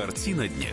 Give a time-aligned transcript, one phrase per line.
[0.00, 0.70] Картина дня.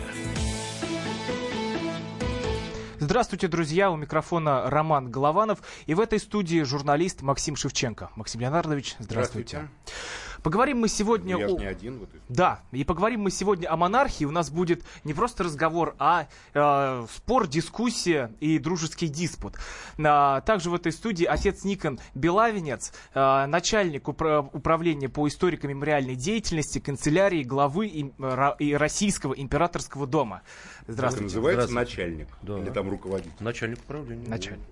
[2.98, 3.90] Здравствуйте, друзья!
[3.90, 5.58] У микрофона Роман Голованов.
[5.84, 8.10] И в этой студии журналист Максим Шевченко.
[8.16, 9.68] Максим Леонардович, здравствуйте.
[9.68, 10.27] здравствуйте.
[10.42, 11.36] Поговорим мы сегодня...
[11.36, 11.58] Ну, я о...
[11.58, 11.98] не один.
[11.98, 14.24] Вот Да, и поговорим мы сегодня о монархии.
[14.24, 19.56] У нас будет не просто разговор, а э, спор, дискуссия и дружеский диспут.
[19.98, 26.78] А, также в этой студии отец Никон Белавинец, э, начальник упра- управления по историко-мемориальной деятельности,
[26.78, 28.12] канцелярии главы и,
[28.58, 30.42] и Российского императорского дома.
[30.86, 31.26] Здравствуйте.
[31.26, 32.02] Это называется Здравствуйте.
[32.02, 32.28] начальник?
[32.42, 32.58] Да.
[32.58, 33.32] Или там руководитель?
[33.40, 34.28] Начальник управления.
[34.28, 34.64] Начальник.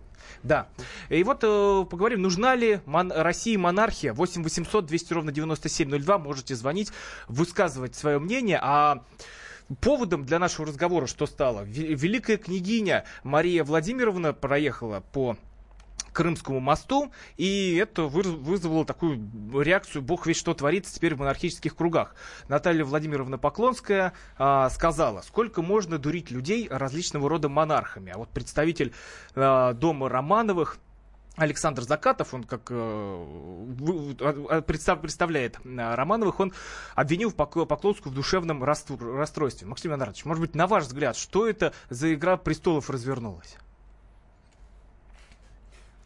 [0.43, 0.69] Да.
[1.09, 4.13] И вот э, поговорим, нужна ли мон- России монархия.
[4.13, 6.19] 8 800 200 ровно 9702.
[6.19, 6.93] Можете звонить,
[7.29, 8.59] высказывать свое мнение.
[8.63, 9.03] А
[9.81, 11.63] поводом для нашего разговора что стало?
[11.63, 15.37] Великая княгиня Мария Владимировна проехала по
[16.17, 19.29] Крымскому мосту, и это вызвало такую
[19.61, 22.15] реакцию, бог весь что творится теперь в монархических кругах.
[22.49, 28.13] Наталья Владимировна Поклонская а, сказала, сколько можно дурить людей различного рода монархами.
[28.13, 28.95] А вот представитель
[29.35, 30.79] а, дома Романовых
[31.37, 36.55] Александр Закатов, он как э, представ, представляет э, Романовых, он
[36.95, 39.67] обвинил Поклонскую в душевном расстройстве.
[39.67, 43.59] Максим Леонардович, может быть, на ваш взгляд, что это за игра престолов развернулась?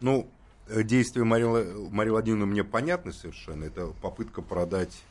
[0.00, 0.26] Ну,
[0.68, 3.64] э, действия Марии, Марии Владимировны мне понятны совершенно.
[3.64, 5.02] Это попытка продать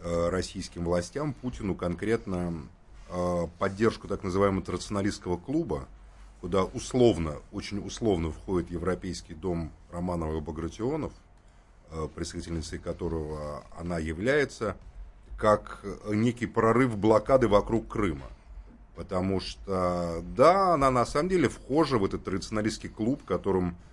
[0.00, 2.68] э, российским властям, Путину конкретно
[3.08, 5.88] э, поддержку так называемого традиционалистского клуба,
[6.42, 11.14] куда условно, очень условно входит Европейский дом Романова и Багратионов,
[11.90, 14.76] э, представительницей которого она является,
[15.38, 18.26] как некий прорыв блокады вокруг Крыма.
[18.94, 23.91] Потому что, да, она на самом деле вхожа в этот традиционалистский клуб, которым Э,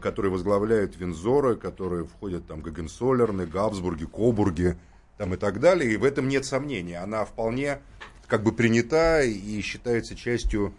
[0.00, 4.76] которые возглавляют Винзоры, которые входят там Гагенсолерны, Габсбурги, Кобурги
[5.16, 5.92] там и так далее.
[5.92, 6.94] И в этом нет сомнений.
[6.94, 7.80] Она вполне
[8.26, 10.74] как бы принята и считается частью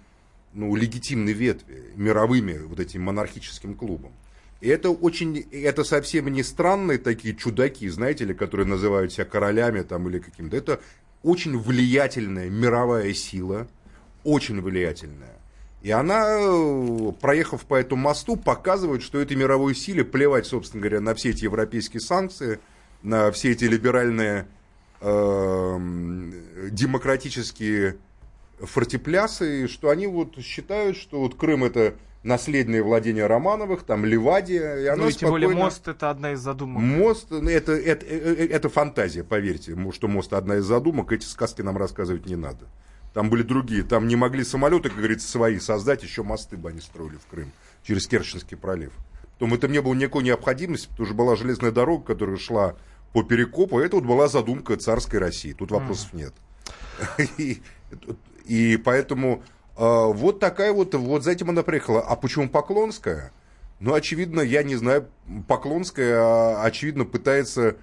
[0.54, 4.14] ну, легитимной ветви, мировыми вот этим монархическим клубом.
[4.62, 9.82] И это очень, это совсем не странные такие чудаки, знаете ли, которые называют себя королями
[9.82, 10.56] там или каким-то.
[10.56, 10.80] Это
[11.24, 13.68] очень влиятельная мировая сила,
[14.24, 15.41] очень влиятельная.
[15.82, 21.02] И она, э, проехав по этому мосту, показывает, что этой мировой силе плевать, собственно говоря,
[21.02, 22.60] на все эти европейские санкции,
[23.02, 24.48] на все эти либеральные
[25.02, 25.80] э,
[26.70, 27.98] демократические
[28.60, 34.78] фортеплясы, что они вот считают, что вот Крым это наследные владения Романовых, там Ливадия.
[34.78, 36.82] И она ну и тем более мост это одна из задумок.
[36.82, 41.62] Мост ну, это, это, это, это фантазия, поверьте, что мост одна из задумок, эти сказки
[41.62, 42.68] нам рассказывать не надо.
[43.14, 43.84] Там были другие.
[43.84, 47.52] Там не могли самолеты, как говорится, свои создать, еще мосты бы они строили в Крым
[47.84, 48.94] через Керченский пролив.
[49.34, 52.76] Потом это не было никакой необходимости, потому что была железная дорога, которая шла
[53.12, 53.80] по перекопу.
[53.80, 55.54] Это вот была задумка царской России.
[55.54, 56.34] Тут вопросов нет.
[57.38, 57.62] И,
[58.46, 59.44] и поэтому
[59.76, 62.02] э, вот такая вот, вот за этим она приехала.
[62.02, 63.32] А почему Поклонская?
[63.80, 65.08] Ну, очевидно, я не знаю,
[65.48, 67.78] Поклонская, а, очевидно, пытается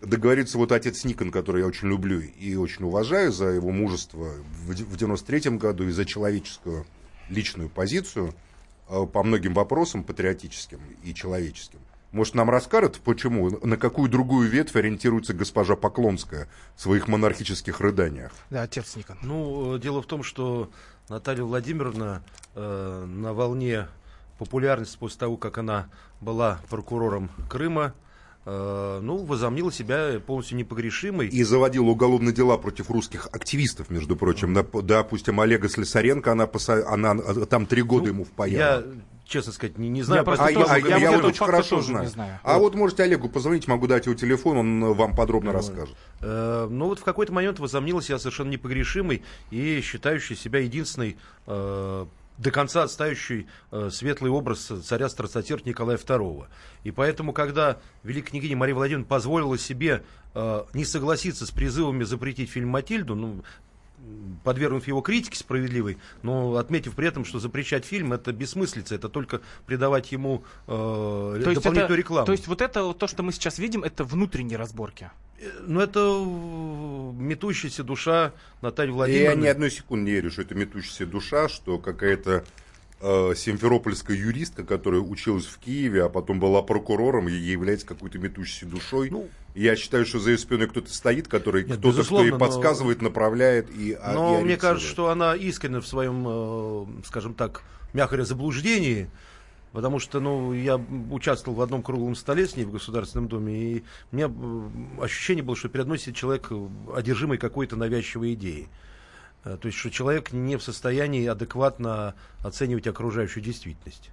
[0.00, 4.28] договориться вот отец Никон, который я очень люблю и очень уважаю за его мужество
[4.66, 6.86] в 93 году и за человеческую
[7.28, 8.34] личную позицию
[8.88, 11.80] э, по многим вопросам патриотическим и человеческим.
[12.12, 18.32] Может, нам расскажут, почему, на какую другую ветвь ориентируется госпожа Поклонская в своих монархических рыданиях?
[18.48, 19.18] Да, отец Никон.
[19.22, 20.70] Ну, дело в том, что
[21.08, 22.22] Наталья Владимировна
[22.54, 23.88] э, на волне
[24.38, 25.88] популярности после того, как она
[26.20, 28.05] была прокурором Крыма, Э,
[28.46, 31.28] ну, возомнила себя полностью непогрешимой.
[31.28, 34.54] И заводила уголовные дела против русских активистов, между прочим.
[34.54, 36.48] Допустим, Олега Слесаренко, она,
[36.86, 37.14] она
[37.46, 38.58] там три года ну, ему впаяла.
[38.58, 38.84] Я
[39.26, 40.24] честно сказать, не, не знаю.
[40.24, 42.04] Я, а, тоже, а, я, я, я вот очень хорошо знаю.
[42.06, 42.40] Не знаю.
[42.42, 42.72] А вот.
[42.72, 45.96] вот можете Олегу позвонить, могу дать его телефон, он вам подробно ну, расскажет.
[46.20, 52.06] Э, ну вот в какой-то момент возомнила себя совершенно непогрешимой и считающей себя единственной э,
[52.38, 56.46] до конца отстающий э, светлый образ царя Страцатир Николая II.
[56.84, 62.50] И поэтому, когда великая княгиня Мария Владимировна позволила себе э, не согласиться с призывами запретить
[62.50, 63.42] фильм «Матильду», ну,
[64.44, 69.40] подвергнув его критике справедливой, но отметив при этом, что запрещать фильм это бессмыслица, это только
[69.66, 72.26] придавать ему э, то дополнительную это, рекламу.
[72.26, 75.10] То есть вот это, то, что мы сейчас видим, это внутренние разборки?
[75.66, 76.24] Ну, это
[77.18, 79.28] метущаяся душа Натальи Владимировны.
[79.28, 82.44] Я ни одной секунды не верю, что это метущаяся душа, что какая-то
[83.00, 88.66] э, симферопольская юристка, которая училась в Киеве, а потом была прокурором, и является какой-то метущейся
[88.66, 89.10] душой.
[89.10, 93.08] Ну, я считаю, что за ее спиной кто-то стоит, который кто-то, кто ей подсказывает, но,
[93.08, 97.62] направляет и а, Но и мне кажется, что она искренне в своем, э, скажем так,
[97.92, 99.10] мягко заблуждении.
[99.72, 100.76] Потому что, ну, я
[101.10, 104.30] участвовал в одном круглом столе с ней в Государственном Доме, и у меня
[105.02, 106.50] ощущение было, что перед мной сидит человек,
[106.94, 108.68] одержимый какой-то навязчивой идеей.
[109.44, 114.10] Э, то есть, что человек не в состоянии адекватно оценивать окружающую действительность.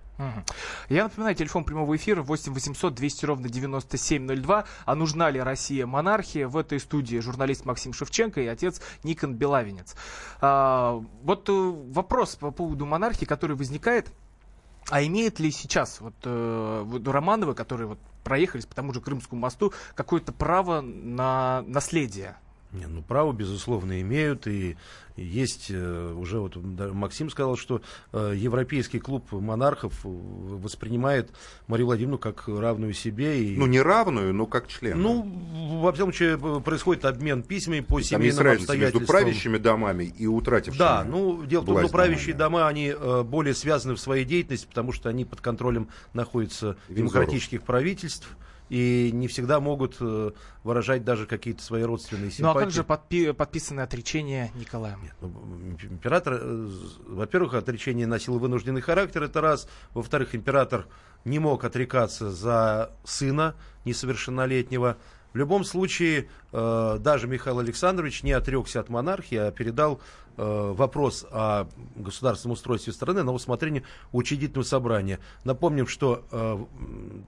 [0.89, 4.65] Я напоминаю, телефон прямого эфира 8 800 200 ровно 9702.
[4.85, 6.47] А нужна ли Россия монархия?
[6.47, 9.95] В этой студии журналист Максим Шевченко и отец Никон Белавинец.
[10.39, 14.11] А, вот э, вопрос по поводу монархии, который возникает.
[14.89, 19.41] А имеет ли сейчас вот, э, вот Романовы, которые вот проехались по тому же Крымскому
[19.41, 22.37] мосту, какое-то право на наследие?
[22.73, 24.47] Не, ну, право, безусловно, имеют.
[24.47, 24.77] И
[25.15, 27.81] есть э, уже, вот Максим сказал, что
[28.11, 31.31] э, Европейский клуб монархов воспринимает
[31.67, 33.43] Марию Владимировну как равную себе.
[33.43, 33.55] И...
[33.55, 34.99] Ну, не равную, но как член.
[34.99, 35.21] Ну,
[35.81, 39.01] во всяком случае, происходит обмен письмами по и семейным там есть обстоятельствам.
[39.01, 43.23] между правящими домами и утратившими Да, ну, дело в том, что правящие дома, они э,
[43.23, 47.13] более связаны в своей деятельности, потому что они под контролем находятся Винзоров.
[47.13, 48.27] демократических правительств
[48.73, 50.31] и не всегда могут э,
[50.63, 52.41] выражать даже какие-то свои родственные симпатии.
[52.41, 54.97] Ну а как же подпи- подписанное отречение Николая?
[54.99, 55.29] Нет, ну,
[55.79, 56.69] император, э,
[57.05, 59.67] во-первых, отречение носило вынужденный характер, это раз.
[59.93, 60.87] Во-вторых, император
[61.23, 63.53] не мог отрекаться за сына
[63.85, 64.97] несовершеннолетнего.
[65.33, 69.99] В любом случае, э, даже Михаил Александрович не отрекся от монархии, а передал
[70.35, 75.19] Э, вопрос о государственном устройстве страны на усмотрение учредительного собрания.
[75.43, 76.65] Напомним, что э,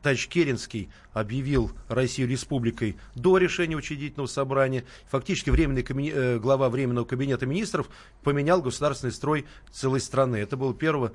[0.01, 4.85] товарищ Керенский объявил Россию республикой до решения учредительного собрания.
[5.09, 7.89] Фактически временный кабинет, э, глава Временного кабинета министров
[8.23, 10.37] поменял государственный строй целой страны.
[10.37, 11.11] Это было 1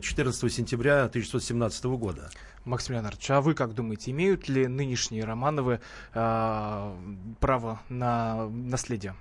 [0.00, 2.30] 14 сентября 1917 года.
[2.64, 5.80] Максим Леонардович, а вы как думаете, имеют ли нынешние Романовы
[6.14, 6.94] э,
[7.40, 7.53] право
[7.88, 9.14] на наследие?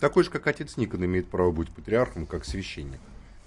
[0.00, 3.00] Такой же, как отец Никон имеет право быть патриархом, как священник.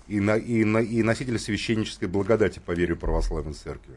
[0.08, 3.94] И, на, и, на, и носитель священнической благодати по вере православной церкви.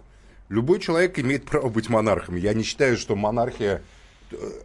[0.48, 2.36] Любой человек имеет право быть монархом.
[2.36, 3.82] Я не считаю, что монархия...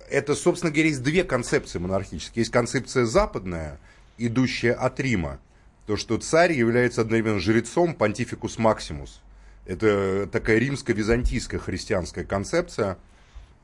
[0.10, 2.42] Это, собственно говоря, есть две концепции монархические.
[2.42, 3.80] Есть концепция западная,
[4.18, 5.40] идущая от Рима.
[5.86, 9.22] То, что царь является одновременно жрецом, понтификус максимус.
[9.66, 12.98] Это такая римско-византийская христианская концепция–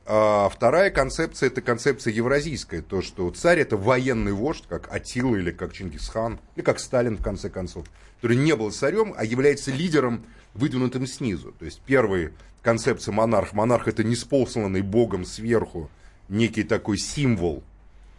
[0.08, 5.50] а вторая концепция, это концепция евразийская, то, что царь это военный вождь, как Атила или
[5.50, 7.86] как Чингисхан, или как Сталин, в конце концов,
[8.16, 10.24] который не был царем, а является лидером,
[10.54, 11.52] выдвинутым снизу.
[11.58, 12.32] То есть первая
[12.62, 13.52] концепция монарх.
[13.52, 15.90] Монарх это неспосланный богом сверху
[16.28, 17.62] некий такой символ,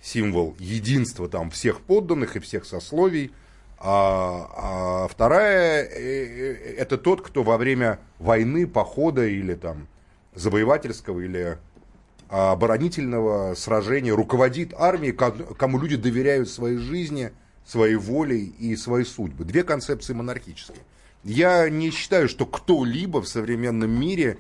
[0.02, 3.32] символ единства там всех подданных и всех сословий.
[3.80, 9.88] А, а вторая э, э, это тот, кто во время войны, похода или там
[10.34, 11.58] завоевательского или
[12.30, 17.32] оборонительного сражения, руководит армией, кому люди доверяют своей жизни,
[17.66, 19.46] своей волей и своей судьбы.
[19.46, 20.84] Две концепции монархические.
[21.24, 24.38] Я не считаю, что кто-либо в современном мире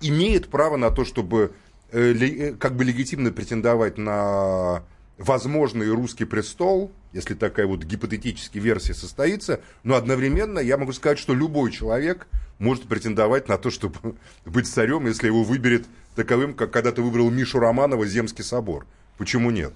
[0.00, 1.52] имеет право на то, чтобы
[1.92, 4.82] э, э, как бы легитимно претендовать на
[5.20, 11.34] возможный русский престол, если такая вот гипотетическая версия состоится, но одновременно я могу сказать, что
[11.34, 12.26] любой человек
[12.58, 15.86] может претендовать на то, чтобы быть царем, если его выберет
[16.16, 18.86] таковым, как когда-то выбрал Мишу Романова Земский собор.
[19.18, 19.74] Почему нет?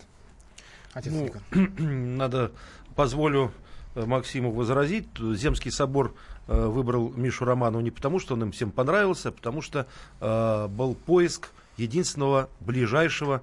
[1.05, 1.31] ну,
[1.79, 2.51] надо,
[2.95, 3.53] позволю
[3.95, 5.09] э, Максиму возразить.
[5.19, 6.15] Земский собор
[6.49, 9.87] э, выбрал Мишу Романова не потому, что он им всем понравился, а потому что
[10.21, 13.43] э, был поиск единственного ближайшего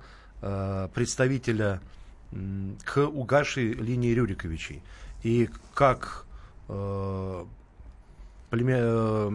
[0.94, 1.82] представителя
[2.32, 4.82] э, к угасшей линии Рюриковичей.
[5.24, 6.26] И как
[6.70, 7.46] э,
[8.52, 9.32] э,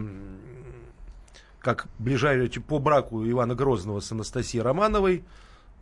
[1.59, 5.23] как ближайший по браку Ивана Грозного с Анастасией Романовой,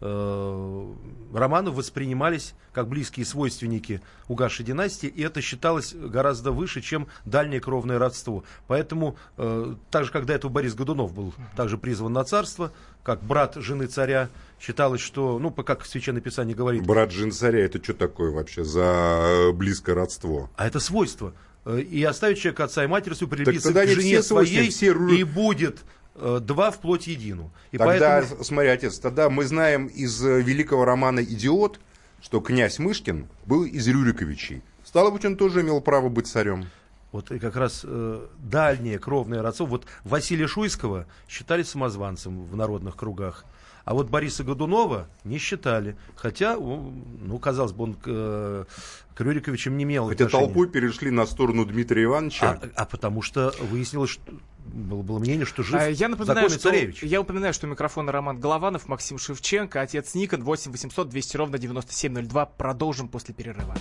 [0.05, 0.93] э,
[1.33, 7.97] Романов воспринимались как близкие свойственники угасшей династии, и это считалось гораздо выше, чем дальнее кровное
[7.97, 8.43] родство.
[8.67, 12.71] Поэтому, э, так же, когда это Борис Годунов был также призван на царство,
[13.03, 16.85] как брат жены царя, считалось, что, ну, как Священное Писание говорит...
[16.85, 20.49] Брат жены царя, это что такое вообще за близкое родство?
[20.55, 21.33] А это свойство.
[21.65, 24.93] Э, и оставить человека отца и матери свою, прилепиться к жене своей, все...
[25.09, 25.79] и будет
[26.15, 27.51] э, два вплоть едину.
[27.71, 28.43] И тогда, поэтому...
[28.43, 31.79] смотри, отец, тогда мы знаем из э, великого романа «Идиот»,
[32.21, 34.63] что князь Мышкин был из Рюриковичей.
[34.83, 36.65] Стало быть, он тоже имел право быть царем.
[37.11, 39.65] Вот и как раз э, дальнее кровное родство.
[39.65, 43.45] Вот Василия Шуйского считали самозванцем в народных кругах.
[43.85, 45.95] А вот Бориса Годунова не считали.
[46.15, 48.65] Хотя, ну, казалось бы, он э,
[49.13, 50.47] к Рюриковичам не имел Хотя отношения.
[50.47, 52.59] толпой перешли на сторону Дмитрия Ивановича.
[52.61, 54.33] А, а потому что выяснилось, что
[54.65, 57.03] было, было мнение, что жив а, я напоминаю, что, царевич.
[57.03, 62.45] Я упоминаю, что микрофон Роман Голованов, Максим Шевченко, отец Никон, 8 800 200 ровно 9702.
[62.47, 63.75] Продолжим после перерыва.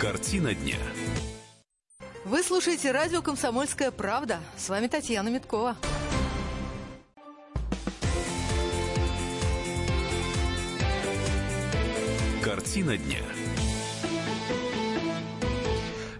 [0.00, 0.76] Картина дня.
[2.24, 4.38] Вы слушаете радио «Комсомольская правда».
[4.56, 5.76] С вами Татьяна Миткова.
[12.44, 13.18] Картина дня.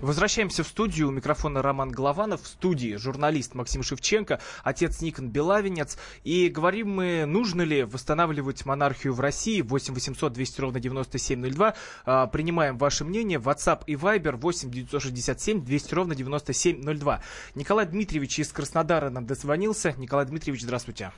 [0.02, 1.09] Возвращаемся в студию.
[1.09, 2.42] У микрофона Роман Голованов.
[2.42, 5.97] В студии журналист Максим Шевченко, отец Никон Белавинец.
[6.25, 9.62] И говорим мы, нужно ли восстанавливать монархию в России.
[9.62, 11.75] 8 800 200 ровно 9702.
[12.04, 13.38] А, принимаем ваше мнение.
[13.38, 17.23] WhatsApp и Viber 8 967 200 ровно 9702.
[17.54, 19.94] Николай Дмитриевич из Краснодара нам дозвонился.
[19.99, 21.12] Николай Дмитриевич, здравствуйте.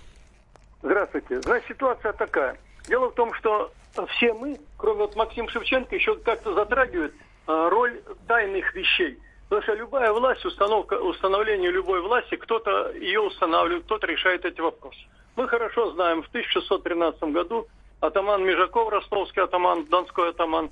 [0.83, 1.41] Здравствуйте.
[1.41, 2.59] Значит, ситуация такая.
[2.87, 3.73] Дело в том, что
[4.11, 7.15] все мы, кроме вот Максима Шевченко, еще как-то затрагивают
[7.47, 9.19] роль тайных вещей.
[9.49, 14.99] Потому что любая власть, установка, установление любой власти, кто-то ее устанавливает, кто-то решает эти вопросы.
[15.37, 17.67] Мы хорошо знаем, в 1613 году
[18.01, 20.71] атаман Межаков, ростовский атаман, донской атаман,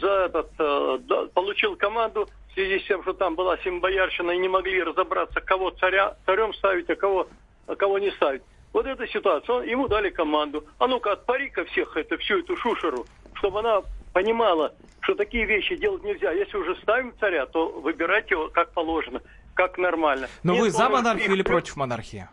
[0.00, 0.98] за этот, э,
[1.34, 5.70] получил команду в связи с тем, что там была симбоярщина и не могли разобраться, кого
[5.70, 7.26] царя, царем ставить, а кого,
[7.66, 8.42] а кого не ставить.
[8.72, 10.64] Вот эта ситуация, он, ему дали команду.
[10.78, 16.02] А ну-ка, отпари-ка всех это, всю эту шушеру, чтобы она понимала, что такие вещи делать
[16.04, 16.32] нельзя.
[16.32, 19.20] Если уже ставим царя, то выбирайте его как положено,
[19.54, 20.28] как нормально.
[20.42, 22.28] Но Нет, вы за монархию или против монархии?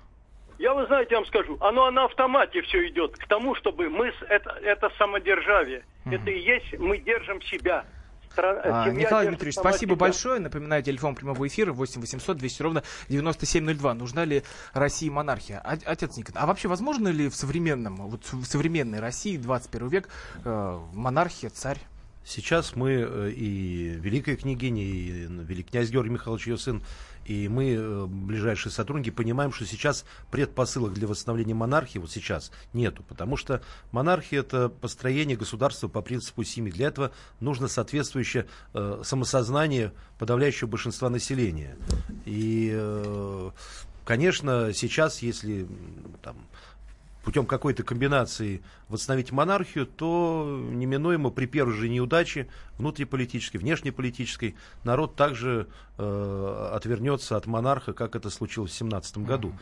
[0.59, 4.12] Я, вы знаете, я вам скажу, оно на автомате все идет к тому, чтобы мы,
[4.27, 5.86] это, это самодержавие.
[6.05, 6.15] Угу.
[6.15, 7.86] Это и есть, мы держим себя.
[8.38, 10.00] А, Николай Дмитриевич, спасибо себя.
[10.00, 10.39] большое.
[10.39, 13.93] Напоминаю, телефон прямого эфира 8 800 200 ровно 9702.
[13.93, 14.43] Нужна ли
[14.74, 15.59] России монархия?
[15.59, 20.09] Отец Никон, а вообще возможно ли в современном, вот в современной России 21 век
[20.45, 21.79] э, монархия, царь?
[22.29, 26.83] Сейчас мы э, и великая княгиня, и великий князь Георгий Михайлович, ее сын,
[27.25, 33.01] и мы, э, ближайшие сотрудники, понимаем, что сейчас предпосылок для восстановления монархии вот сейчас нету,
[33.01, 36.71] потому что монархия это построение государства по принципу семьи.
[36.71, 38.45] Для этого нужно соответствующее
[38.75, 41.77] э, самосознание подавляющего большинства населения.
[42.25, 43.51] И, э,
[44.05, 45.67] конечно, сейчас, если
[46.21, 46.38] там,
[47.29, 52.48] путем какой-то комбинации восстановить монархию, то неминуемо при первой же неудаче
[52.79, 55.67] внутриполитической, внешнеполитической народ также
[56.00, 59.53] э, отвернется от монарха, как это случилось в 17 году.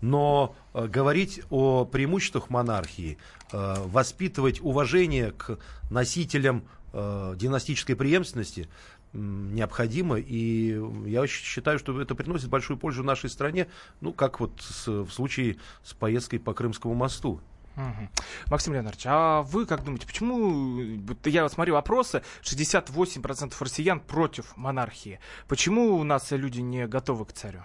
[0.00, 3.18] Но э, говорить о преимуществах монархии,
[3.52, 5.58] э, воспитывать уважение к
[5.90, 6.64] носителям
[6.94, 8.70] э, династической преемственности,
[9.12, 13.68] необходимо, и я считаю, что это приносит большую пользу нашей стране,
[14.00, 17.40] ну, как вот с, в случае с поездкой по Крымскому мосту.
[17.76, 18.08] Угу.
[18.50, 20.82] Максим Леонардович, а вы как думаете, почему,
[21.24, 25.20] я смотрю опросы, 68% россиян против монархии.
[25.48, 27.62] Почему у нас люди не готовы к царю?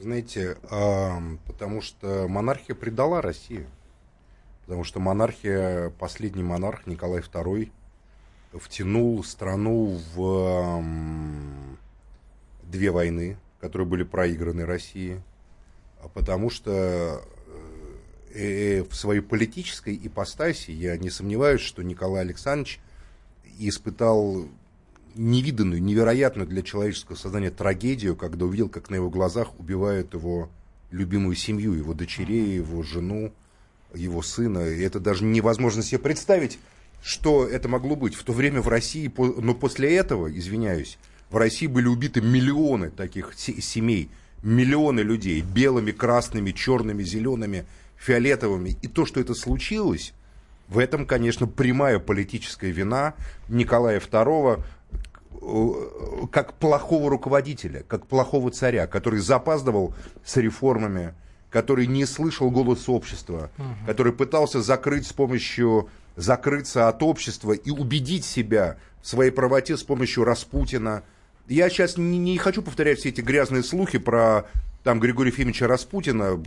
[0.00, 3.68] Знаете, э, потому что монархия предала Россию.
[4.64, 7.70] Потому что монархия, последний монарх Николай II
[8.52, 10.84] втянул страну в
[12.64, 15.22] две войны, которые были проиграны России,
[16.02, 17.22] а потому что
[18.32, 22.80] э, э, в своей политической ипостаси я не сомневаюсь, что Николай Александрович
[23.58, 24.48] испытал
[25.14, 30.48] невиданную, невероятную для человеческого сознания трагедию, когда увидел, как на его глазах убивают его
[30.90, 33.32] любимую семью, его дочерей, его жену,
[33.94, 34.68] его сына.
[34.68, 36.58] И это даже невозможно себе представить,
[37.02, 38.14] что это могло быть.
[38.14, 40.98] В то время в России, но после этого, извиняюсь,
[41.30, 44.10] в России были убиты миллионы таких семей,
[44.42, 47.66] миллионы людей, белыми, красными, черными, зелеными,
[47.96, 48.76] фиолетовыми.
[48.82, 50.12] И то, что это случилось,
[50.68, 53.14] в этом, конечно, прямая политическая вина
[53.48, 54.62] Николая II
[55.42, 61.14] э, как плохого руководителя, как плохого царя, который запаздывал с реформами,
[61.50, 63.66] который не слышал голос общества, угу.
[63.86, 65.88] который пытался закрыть с помощью
[66.20, 71.02] закрыться от общества и убедить себя в своей правоте с помощью Распутина.
[71.48, 74.46] Я сейчас не, не хочу повторять все эти грязные слухи про
[74.84, 76.42] там Григория Ефимовича Распутина.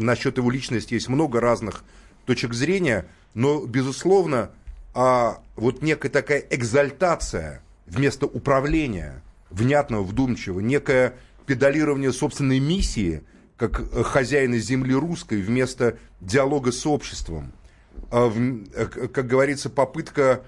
[0.00, 1.84] Насчет его личности есть много разных
[2.26, 4.50] точек зрения, но, безусловно,
[4.94, 11.14] а вот некая такая экзальтация вместо управления, внятного, вдумчивого, некое
[11.46, 13.22] педалирование собственной миссии,
[13.56, 17.52] как хозяина земли русской, вместо диалога с обществом.
[18.10, 20.42] А, э, как говорится, попытка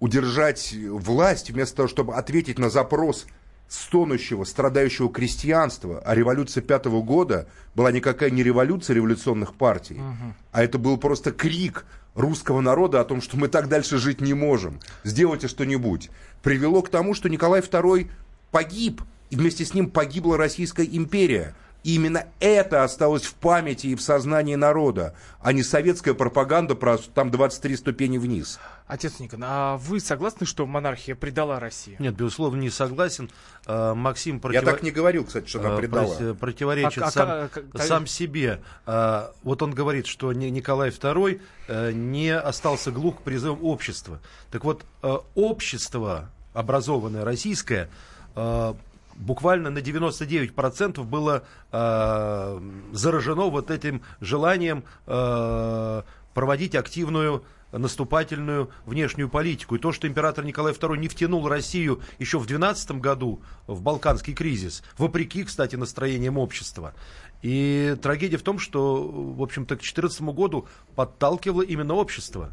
[0.00, 3.26] удержать власть, вместо того, чтобы ответить на запрос
[3.68, 10.34] стонущего, страдающего крестьянства, а революция пятого года была никакая не революция революционных партий, угу.
[10.52, 14.34] а это был просто крик русского народа о том, что мы так дальше жить не
[14.34, 16.10] можем, сделайте что-нибудь,
[16.42, 18.10] привело к тому, что Николай II
[18.50, 21.54] погиб, и вместе с ним погибла Российская империя.
[21.84, 26.96] И именно это осталось в памяти и в сознании народа, а не советская пропаганда про
[26.96, 28.58] там 23 ступени вниз.
[28.86, 31.96] Отец Никон, а вы согласны, что монархия предала Россию?
[32.00, 33.30] Нет, безусловно, не согласен.
[33.66, 34.62] А, Максим против...
[34.62, 36.14] Я так не говорил, кстати, что она а, предала.
[36.14, 38.60] Про- противоречит А- сам, а- а- сам себе.
[38.86, 44.20] А, Вот он говорит, что Ни- Николай II э, не остался глух к призывам общества.
[44.50, 47.90] Так вот, э, общество, образованное российское,
[48.36, 48.74] э,
[49.16, 52.60] буквально на 99% было э,
[52.92, 56.02] заражено вот этим желанием э,
[56.34, 57.44] проводить активную
[57.78, 59.74] наступательную внешнюю политику.
[59.74, 64.34] И то, что император Николай II не втянул Россию еще в 12 году в Балканский
[64.34, 66.94] кризис, вопреки, кстати, настроениям общества.
[67.42, 72.52] И трагедия в том, что, в общем-то, к 2014 году подталкивало именно общество.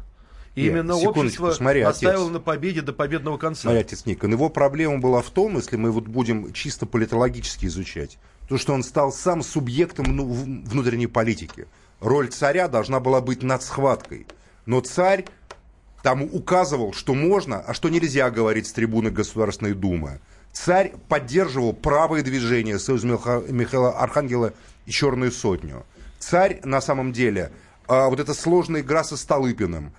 [0.54, 1.96] И Нет, именно общество смотри, отец.
[1.96, 3.62] оставило на победе до победного конца.
[3.62, 8.18] Смотри, отец Никон, его проблема была в том, если мы вот будем чисто политологически изучать,
[8.48, 11.66] то, что он стал сам субъектом ну, внутренней политики.
[12.00, 14.26] Роль царя должна была быть над схваткой.
[14.66, 15.24] Но царь
[16.02, 20.20] там указывал, что можно, а что нельзя говорить с трибуны Государственной Думы.
[20.52, 24.52] Царь поддерживал правые движения Союза Миха- Михаила Архангела
[24.84, 25.86] и Черную Сотню.
[26.18, 27.52] Царь, на самом деле,
[27.86, 29.92] а, вот эта сложная игра со Столыпиным.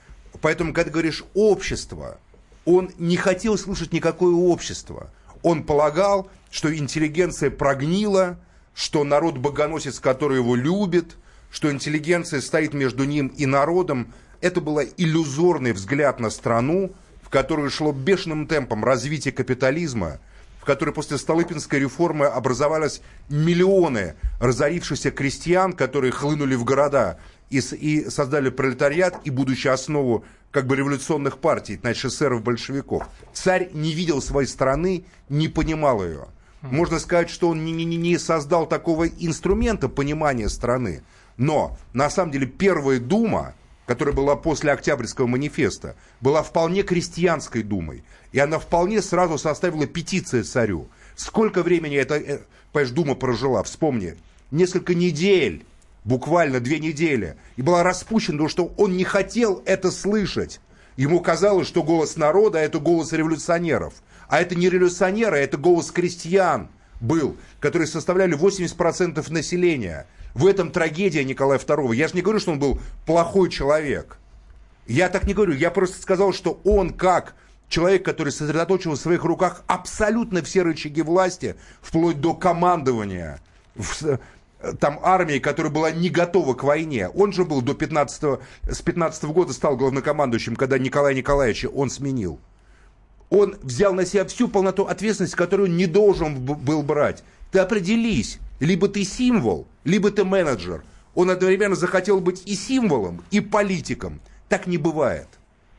[0.44, 2.20] Поэтому, когда говоришь «общество»,
[2.66, 5.10] он не хотел слышать никакое общество.
[5.42, 8.38] Он полагал, что интеллигенция прогнила,
[8.76, 11.16] что народ богоносец, который его любит,
[11.50, 14.14] что интеллигенция стоит между ним и народом.
[14.42, 20.20] Это был иллюзорный взгляд на страну, в которую шло бешеным темпом развитие капитализма,
[20.60, 27.18] в которой после Столыпинской реформы образовались миллионы разорившихся крестьян, которые хлынули в города
[27.50, 33.04] и, и создали пролетариат и будущую основу как бы революционных партий, значит, эсеров, большевиков.
[33.34, 36.28] Царь не видел своей страны, не понимал ее.
[36.62, 41.04] Можно сказать, что он не, не- не создал такого инструмента понимания страны.
[41.36, 43.54] Но, на самом деле, первая дума,
[43.86, 48.04] которая была после Октябрьского манифеста, была вполне крестьянской думой.
[48.32, 50.88] И она вполне сразу составила петиция царю.
[51.16, 52.40] Сколько времени эта, э,
[52.72, 53.62] понимаешь, дума прожила?
[53.64, 54.16] Вспомни.
[54.52, 55.66] Несколько недель,
[56.04, 57.38] буквально две недели.
[57.56, 60.60] И была распущена, потому что он не хотел это слышать.
[60.96, 63.96] Ему казалось, что голос народа– это голос революционеров.
[64.28, 70.08] А это не революционеры, а это голос крестьян был, которые составляли 80% населения.
[70.34, 71.96] В этом трагедия Николая II.
[71.96, 74.18] Я же не говорю, что он был плохой человек.
[74.88, 75.54] Я так не говорю.
[75.54, 77.36] Я просто сказал, что он как
[77.70, 83.40] человек, который сосредоточил в своих руках абсолютно все рычаги власти, вплоть до командования
[84.80, 87.10] там армии, которая была не готова к войне.
[87.10, 92.40] Он же был до 15 с 15 года стал главнокомандующим, когда Николая Николаевича он сменил.
[93.30, 97.24] Он взял на себя всю полноту ответственности, которую не должен был брать.
[97.52, 100.84] Ты определись, либо ты символ, либо ты менеджер.
[101.16, 104.20] Он одновременно захотел быть и символом, и политиком.
[104.50, 105.28] Так не бывает.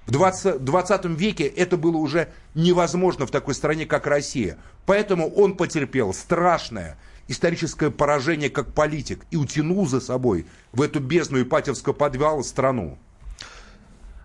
[0.06, 4.58] В 20, 20 веке это было уже невозможно в такой стране, как Россия.
[4.84, 11.42] Поэтому он потерпел страшное историческое поражение как политик и утянул за собой в эту бездну
[11.42, 12.98] Ипатьевского подвала страну.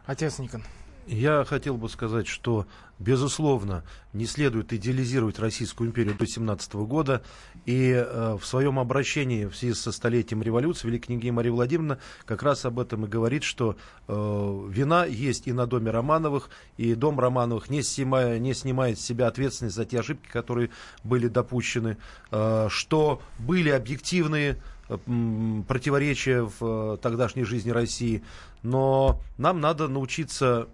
[0.06, 0.64] Отец Никон.
[1.12, 2.68] Я хотел бы сказать, что,
[3.00, 7.24] безусловно, не следует идеализировать Российскую империю до 17 года.
[7.66, 12.44] И э, в своем обращении в связи со столетием революции Великая княгиня Мария Владимировна как
[12.44, 13.76] раз об этом и говорит, что
[14.08, 19.04] э, вина есть и на доме Романовых, и дом Романовых не, снимая, не снимает с
[19.04, 20.70] себя ответственность за те ошибки, которые
[21.04, 21.98] были допущены,
[22.30, 24.62] э, что были объективные
[25.08, 28.22] м, противоречия в э, тогдашней жизни России,
[28.62, 30.68] но нам надо научиться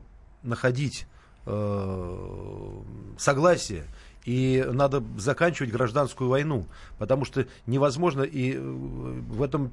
[0.45, 1.07] находить
[1.45, 2.81] э,
[3.17, 3.85] согласие
[4.25, 6.65] и надо заканчивать гражданскую войну,
[6.97, 9.71] потому что невозможно и э, в этом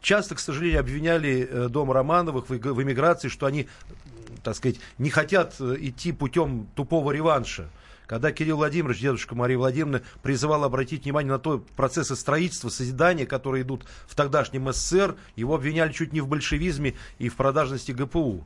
[0.00, 3.68] часто, к сожалению, обвиняли э, дом Романовых в, эмиграции, что они,
[4.42, 7.68] так сказать, не хотят идти путем тупого реванша.
[8.06, 13.62] Когда Кирилл Владимирович, дедушка Марии Владимировны, призывал обратить внимание на то процессы строительства, созидания, которые
[13.62, 18.44] идут в тогдашнем СССР, его обвиняли чуть не в большевизме и в продажности ГПУ.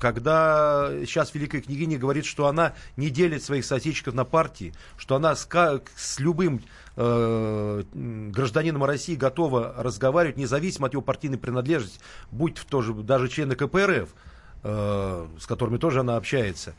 [0.00, 5.36] Когда сейчас Великая княгиня говорит, что она не делит своих соотечественников на партии, что она
[5.36, 5.46] с,
[5.94, 6.62] с любым
[6.96, 13.56] э, гражданином России готова разговаривать, независимо от его партийной принадлежности, будь в тоже даже члены
[13.56, 14.08] КПРФ,
[14.62, 16.74] э, с которыми тоже она общается.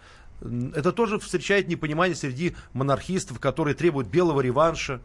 [0.73, 4.99] Это тоже встречает непонимание среди монархистов, которые требуют белого реванша.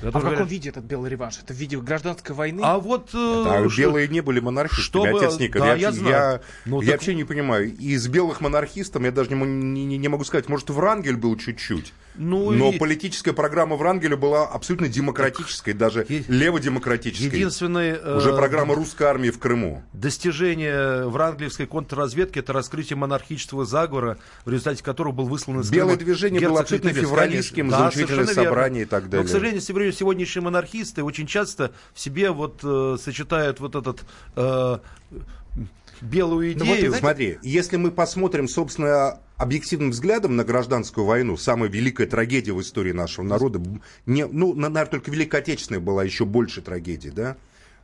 [0.00, 1.38] А в каком говорят, виде этот белый реванш?
[1.42, 2.60] Это в виде гражданской войны?
[2.64, 3.10] А вот...
[3.14, 5.60] э, А что- белые не были монархистами, чтобы- отец Никон.
[5.62, 6.14] да, я, я вообще- знаю.
[6.14, 7.72] я- Ну, я так- вообще не понимаю.
[7.76, 11.92] Из белых монархистов, я даже не- не- не могу сказать, может, Врангель был чуть-чуть.
[12.14, 12.78] Ну, Но и...
[12.78, 16.24] политическая программа Врангеля была абсолютно демократической, даже е...
[16.28, 17.26] леводемократической.
[17.26, 18.16] Единственное...
[18.16, 18.36] Уже э...
[18.36, 19.82] программа русской армии в Крыму.
[19.92, 26.04] Достижение врангелевской контрразведки это раскрытие монархического заговора, в результате которого был выслан из Белое Крыма
[26.04, 29.22] движение было абсолютно февралистским, да, заучительное собрание и так далее.
[29.22, 34.00] Но, к сожалению, сегодняшние монархисты очень часто в себе вот э, сочетают вот этот...
[34.36, 34.78] Э,
[36.02, 36.64] белую идею.
[36.64, 36.98] Ну, вот, знаете...
[36.98, 42.92] Смотри, если мы посмотрим, собственно, объективным взглядом на гражданскую войну, самая великая трагедия в истории
[42.92, 43.60] нашего народа,
[44.06, 47.36] не, ну, наверное, только Великая Отечественная была еще больше трагедии, да?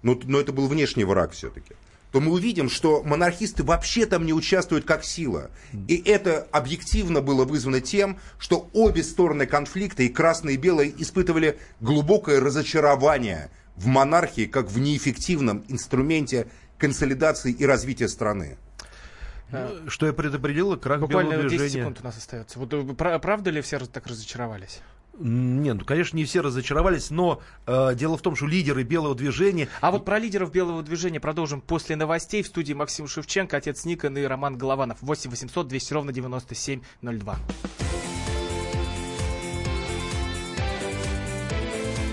[0.02, 1.74] Но, но это был внешний враг все-таки
[2.10, 5.50] то мы увидим, что монархисты вообще там не участвуют как сила.
[5.88, 11.58] И это объективно было вызвано тем, что обе стороны конфликта, и красные и белые, испытывали
[11.80, 16.46] глубокое разочарование в монархии как в неэффективном инструменте
[16.78, 18.56] консолидации и развития страны.
[19.50, 21.68] Ну, что я предопределил, крах Буквально белого движения.
[21.68, 22.58] 10 секунд у нас остается.
[22.58, 24.80] Вот э, правда ли все так разочаровались?
[25.20, 29.68] Нет, ну, конечно, не все разочаровались, но э, дело в том, что лидеры белого движения...
[29.80, 32.42] А вот про лидеров белого движения продолжим после новостей.
[32.42, 34.98] В студии Максим Шевченко, отец Никон и Роман Голованов.
[35.00, 37.37] 8 800 200 ровно 9702.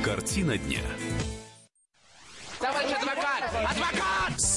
[0.03, 0.79] Картина дня.
[2.59, 3.43] Товарищ адвокат!
[3.53, 4.14] Адвокат!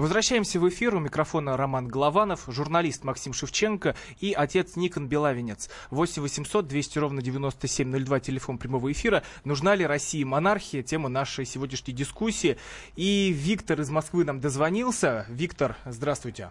[0.00, 0.94] Возвращаемся в эфир.
[0.94, 5.68] У микрофона Роман Голованов, журналист Максим Шевченко и отец Никон Белавинец.
[5.90, 9.22] 8 800 200 ровно 9702, телефон прямого эфира.
[9.44, 10.82] Нужна ли России монархия?
[10.82, 12.56] Тема нашей сегодняшней дискуссии.
[12.96, 15.26] И Виктор из Москвы нам дозвонился.
[15.28, 16.50] Виктор, здравствуйте.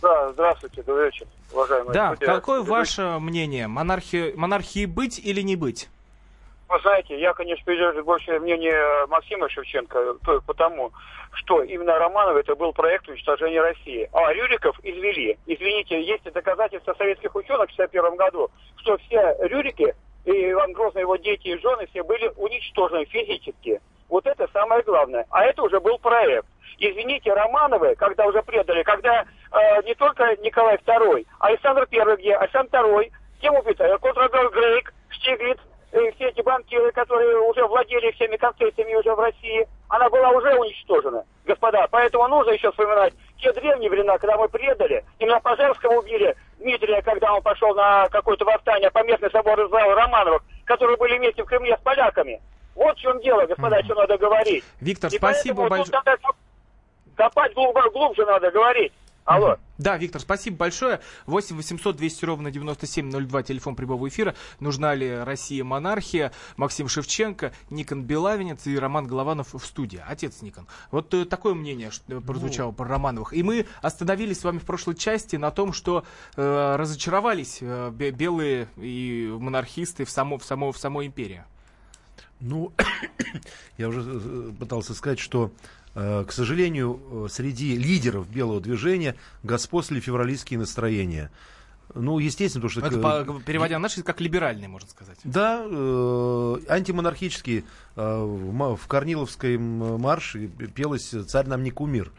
[0.00, 1.92] Да, здравствуйте, добрый вечер, уважаемые.
[1.92, 2.34] Да, студия.
[2.34, 3.66] какое ваше мнение?
[3.66, 5.88] Монархии, монархии быть или не быть?
[6.72, 10.90] Вы знаете, я, конечно, придерживаюсь больше мнения Максима Шевченко, потому
[11.34, 14.08] что именно Романов это был проект уничтожения России.
[14.10, 15.38] А Рюриков извели.
[15.44, 21.16] Извините, есть доказательства советских ученых в 1961 году, что все Рюрики и Иван Грозный, его
[21.16, 23.78] дети и жены все были уничтожены физически.
[24.08, 25.26] Вот это самое главное.
[25.28, 26.46] А это уже был проект.
[26.78, 32.78] Извините, Романовы, когда уже предали, когда э, не только Николай II, Александр I, где Александр
[32.78, 33.98] II, кем убиты?
[34.00, 35.58] Контрадор Грейк, Штиглиц,
[35.92, 41.24] все эти банкиры, которые уже владели всеми концессиями уже в России, она была уже уничтожена,
[41.44, 41.86] господа.
[41.90, 47.34] Поэтому нужно еще вспоминать те древние времена, когда мы предали, именно Пожарского убили Дмитрия, когда
[47.34, 51.80] он пошел на какое-то восстание, поместный собор Израила Романовых, которые были вместе в Кремле с
[51.80, 52.40] поляками.
[52.74, 53.84] Вот в чем дело, господа, mm-hmm.
[53.84, 54.64] что надо говорить.
[54.80, 56.00] Виктор, И спасибо большое.
[57.16, 58.92] Копать глубже, глубже надо говорить.
[59.24, 59.56] Алло.
[59.78, 61.00] Да, Виктор, спасибо большое.
[61.26, 64.34] 8 800 200 ровно 9702, телефон прямого эфира.
[64.58, 66.32] Нужна ли Россия монархия?
[66.56, 70.02] Максим Шевченко, Никон Белавинец и Роман Голованов в студии.
[70.06, 70.66] Отец Никон.
[70.90, 72.76] Вот э, такое мнение что, прозвучало ну...
[72.76, 73.32] про Романовых.
[73.32, 76.04] И мы остановились с вами в прошлой части на том, что
[76.36, 81.44] э, разочаровались э, белые и монархисты в, само, в, само, в самой империи.
[82.40, 82.72] Ну,
[83.78, 85.52] я уже э, пытался сказать, что
[85.94, 91.30] к сожалению, э, среди лидеров белого движения господствовали февралистские настроения.
[91.94, 92.98] Ну, естественно, потому что...
[92.98, 95.18] Это, по, переводя на наши, как либеральные, можно сказать.
[95.24, 97.64] Да, э, антимонархические.
[97.96, 102.10] Э, в, в Корниловском марше пелось «Царь нам не кумир».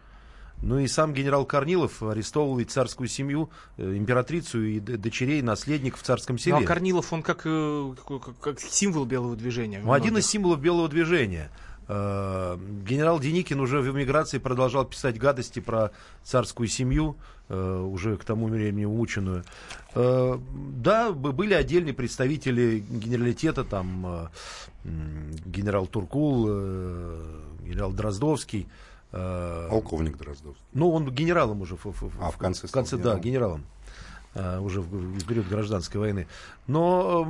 [0.61, 6.03] Ну и сам генерал Корнилов арестовывал и царскую семью, э, императрицу и дочерей, наследников в
[6.03, 6.55] царском селе.
[6.55, 9.81] Ну, а Корнилов, он как, как, как символ белого движения.
[9.83, 11.49] Ну, один из символов белого движения.
[11.87, 15.91] Э, генерал Деникин уже в эмиграции продолжал писать гадости про
[16.23, 17.17] царскую семью,
[17.49, 19.43] э, уже к тому времени умученную.
[19.95, 20.37] Э,
[20.77, 24.29] да, были отдельные представители генералитета, там
[24.83, 28.67] генерал Туркул, генерал Дроздовский.
[29.11, 30.63] Полковник Дроздовский.
[30.73, 31.77] Ну, он генералом уже.
[32.19, 33.63] А, в конце, в конце да, генералом.
[34.35, 36.25] Uh, уже в, в период гражданской войны.
[36.65, 37.27] Но,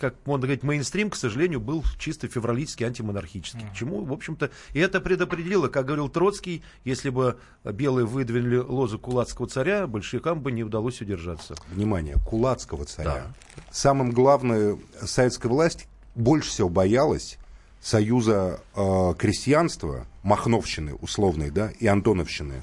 [0.00, 3.64] как можно говорить, мейнстрим, к сожалению, был чисто февралистский, антимонархический.
[3.72, 8.98] К чему, в общем-то, и это предопределило, как говорил Троцкий, если бы белые выдвинули лозу
[8.98, 11.54] кулацкого царя, большевикам бы не удалось удержаться.
[11.70, 13.32] Внимание, кулацкого царя.
[13.54, 13.62] Да.
[13.70, 17.38] Самым главным, советская власть больше всего боялась
[17.80, 22.62] союза э, крестьянства, Махновщины условной, да, и Антоновщины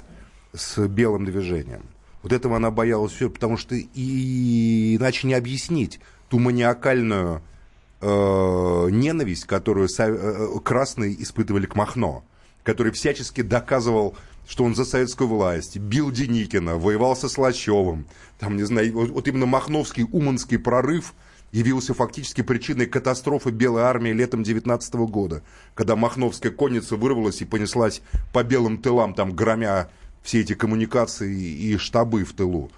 [0.52, 1.82] с белым движением.
[2.26, 7.40] Вот этого она боялась все, потому что и иначе не объяснить ту маниакальную
[8.00, 12.24] э, ненависть, которую со- э, красные испытывали к Махно,
[12.64, 14.16] который всячески доказывал,
[14.48, 18.08] что он за советскую власть, бил Деникина, воевал со Слащевым.
[18.40, 21.14] Там, не знаю, вот, вот именно Махновский уманский прорыв
[21.52, 25.44] явился фактически причиной катастрофы Белой армии летом 19 года,
[25.76, 29.90] когда Махновская конница вырвалась и понеслась по белым тылам, там громя
[30.26, 32.70] все эти коммуникации и штабы в тылу.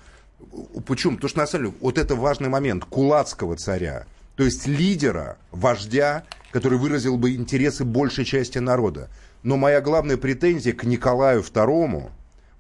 [0.87, 1.15] Почему?
[1.15, 4.05] Потому что, на самом деле, вот это важный момент кулацкого царя,
[4.37, 9.09] то есть лидера, вождя, который выразил бы интересы большей части народа.
[9.43, 12.11] Но моя главная претензия к Николаю II,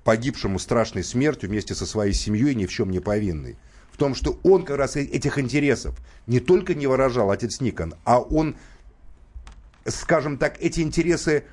[0.04, 3.56] погибшему страшной смертью вместе со своей семьей, ни в чем не повинный,
[3.92, 5.94] в том, что он как раз этих интересов
[6.26, 8.56] не только не выражал, отец Никон, а он,
[9.84, 11.44] скажем так, эти интересы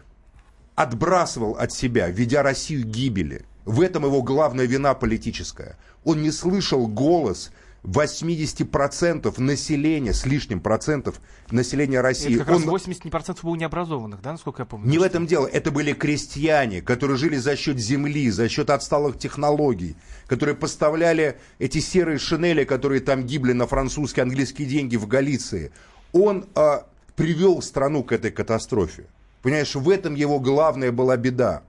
[0.76, 3.46] отбрасывал от себя, ведя Россию к гибели.
[3.66, 5.78] В этом его главная вина политическая.
[6.04, 7.52] Он не слышал голос
[7.84, 12.36] 80% населения, с лишним процентов населения России.
[12.36, 14.90] Это как Он- раз 80% было необразованных, да, насколько я помню?
[14.90, 15.48] не в этом дело.
[15.48, 19.96] Это были крестьяне, которые жили за счет земли, за счет отсталых технологий,
[20.28, 25.72] которые поставляли эти серые шинели, которые там гибли на французские, английские деньги в Галиции.
[26.12, 26.86] Он а,
[27.16, 29.06] привел страну к этой катастрофе.
[29.46, 31.62] Понимаешь, в этом его главная была беда.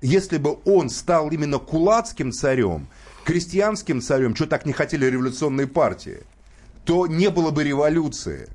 [0.00, 2.88] Если бы он стал именно кулацким царем,
[3.26, 6.20] крестьянским царем, что так не хотели революционные партии,
[6.86, 8.48] то не было бы революции.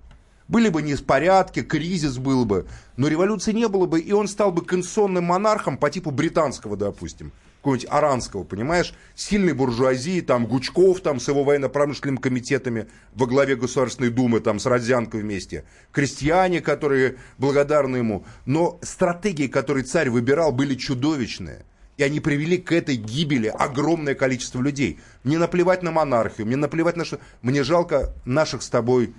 [0.47, 2.65] Были бы неспорядки, кризис был бы,
[2.97, 7.31] но революции не было бы, и он стал бы конституционным монархом по типу британского, допустим,
[7.65, 14.11] какого-нибудь аранского, понимаешь, сильной буржуазии, там, Гучков, там, с его военно-промышленными комитетами во главе Государственной
[14.11, 20.75] Думы, там, с Родзянко вместе, крестьяне, которые благодарны ему, но стратегии, которые царь выбирал, были
[20.75, 21.65] чудовищные.
[21.97, 24.99] И они привели к этой гибели огромное количество людей.
[25.23, 27.19] Мне наплевать на монархию, мне наплевать на что.
[27.41, 29.15] Мне жалко наших с тобой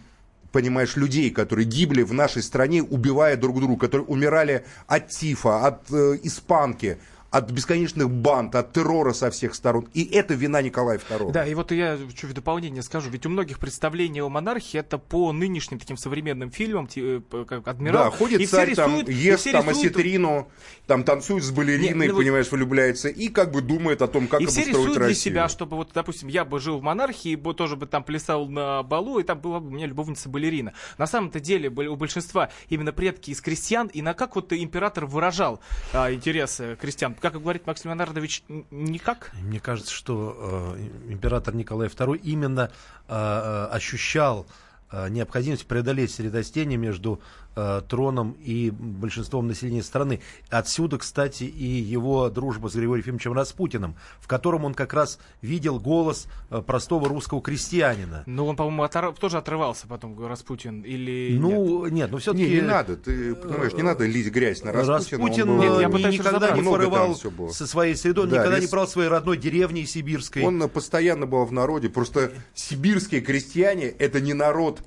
[0.53, 5.91] понимаешь, людей, которые гибли в нашей стране, убивая друг друга, которые умирали от тифа, от
[5.93, 6.99] э, испанки,
[7.31, 9.89] от бесконечных банд, от террора со всех сторон.
[9.95, 11.33] И это вина Николая II.
[11.33, 14.99] Да, и вот я что в дополнение скажу, ведь у многих представление о монархии это
[14.99, 18.05] по нынешним таким современным фильмам, э, как «Адмирал».
[18.05, 20.49] Да, ходит И царь, там, рисуют- и ест все там рисуют- осетрину,
[20.87, 24.29] там танцует с балериной, Не, ну вот- понимаешь, влюбляется, и как бы думает о том,
[24.29, 27.55] как и все рисуют для себя, чтобы вот, допустим, я бы жил в монархии, бы
[27.55, 30.73] тоже бы там плясал на балу, и там была бы у меня любовница балерина.
[30.99, 35.61] На самом-то деле у большинства именно предки из крестьян, и на как вот император выражал
[35.93, 37.16] а, интересы крестьян.
[37.21, 39.33] Как говорит Максим Леонардович, никак?
[39.41, 42.71] Мне кажется, что э, император Николай II именно
[43.09, 44.47] э, э, ощущал
[44.91, 47.21] э, необходимость преодолеть средостение между
[47.57, 50.21] э, троном и большинством населения страны.
[50.51, 55.81] Отсюда, кстати, и его дружба с Григорием Ефимовичем Распутиным, в котором он как раз видел
[55.81, 58.23] голос э, простого русского крестьянина.
[58.27, 61.41] Ну, он, по-моему, отор- тоже отрывался потом, Распутин, или нет?
[61.41, 62.47] Ну, нет, ну все-таки...
[62.49, 65.25] Не, не надо, ты понимаешь, не надо лить грязь на Распутина.
[65.25, 67.17] Распутин был- Нет, я э, пытаюсь никогда не порывал
[67.51, 70.43] со своей средой, он Да, никогда не рис- брал своей родной деревни сибирской.
[70.43, 71.89] Он э, постоянно был в народе.
[71.89, 74.83] Просто сибирские крестьяне– это не народ э,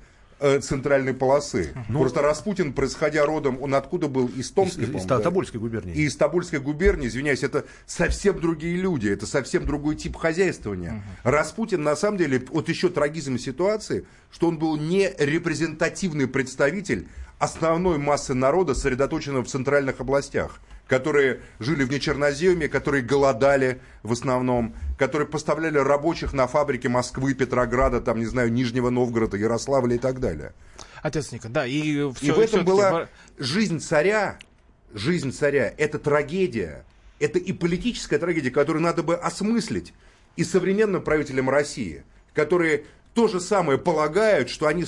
[0.62, 1.72] центральной полосы.
[1.88, 4.26] Просто Распутин, происходя родом, он откуда был?
[4.28, 5.18] Из Томска, Ну, Из- из да?
[5.20, 5.94] Тобольской губернии.
[5.94, 11.02] И из Тобольской губернии, извиняюсь, это совсем другие люди, это совсем другой тип хозяйствования.
[11.24, 17.06] Распутин, на самом деле, вот еще трагизм ситуации, что он был не репрезентативный представитель
[17.38, 24.74] основной массы народа, сосредоточенного в центральных областях которые жили в нечерноземе, которые голодали в основном,
[24.98, 30.18] которые поставляли рабочих на фабрики Москвы, Петрограда, там, не знаю, Нижнего Новгорода, Ярославля и так
[30.18, 30.52] далее.
[31.00, 32.26] Отец Никон, да, и все.
[32.26, 34.40] И в этом была жизнь царя,
[34.92, 36.84] жизнь царя, это трагедия,
[37.20, 39.94] это и политическая трагедия, которую надо бы осмыслить
[40.34, 42.02] и современным правителям России,
[42.34, 44.84] которые то же самое полагают, что они,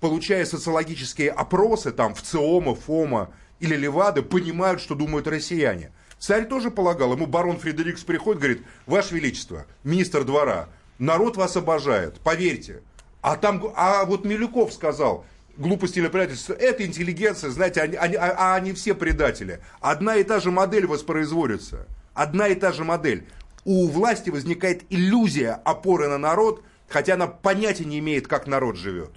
[0.00, 5.92] получая социологические опросы там в ЦИОМа, ФОМа или Левада, понимают, что думают россияне.
[6.18, 12.18] Царь тоже полагал, ему барон Фредерикс приходит, говорит, Ваше Величество, министр двора, народ вас обожает,
[12.20, 12.82] поверьте.
[13.22, 15.24] А там, а вот Милюков сказал,
[15.56, 19.60] глупость или предательство, это интеллигенция, знаете, они, они- а, а они все предатели.
[19.80, 21.86] Одна и та же модель воспроизводится.
[22.14, 23.26] Одна и та же модель.
[23.64, 29.10] У власти возникает иллюзия опоры на народ, хотя она понятия не имеет, как народ живет.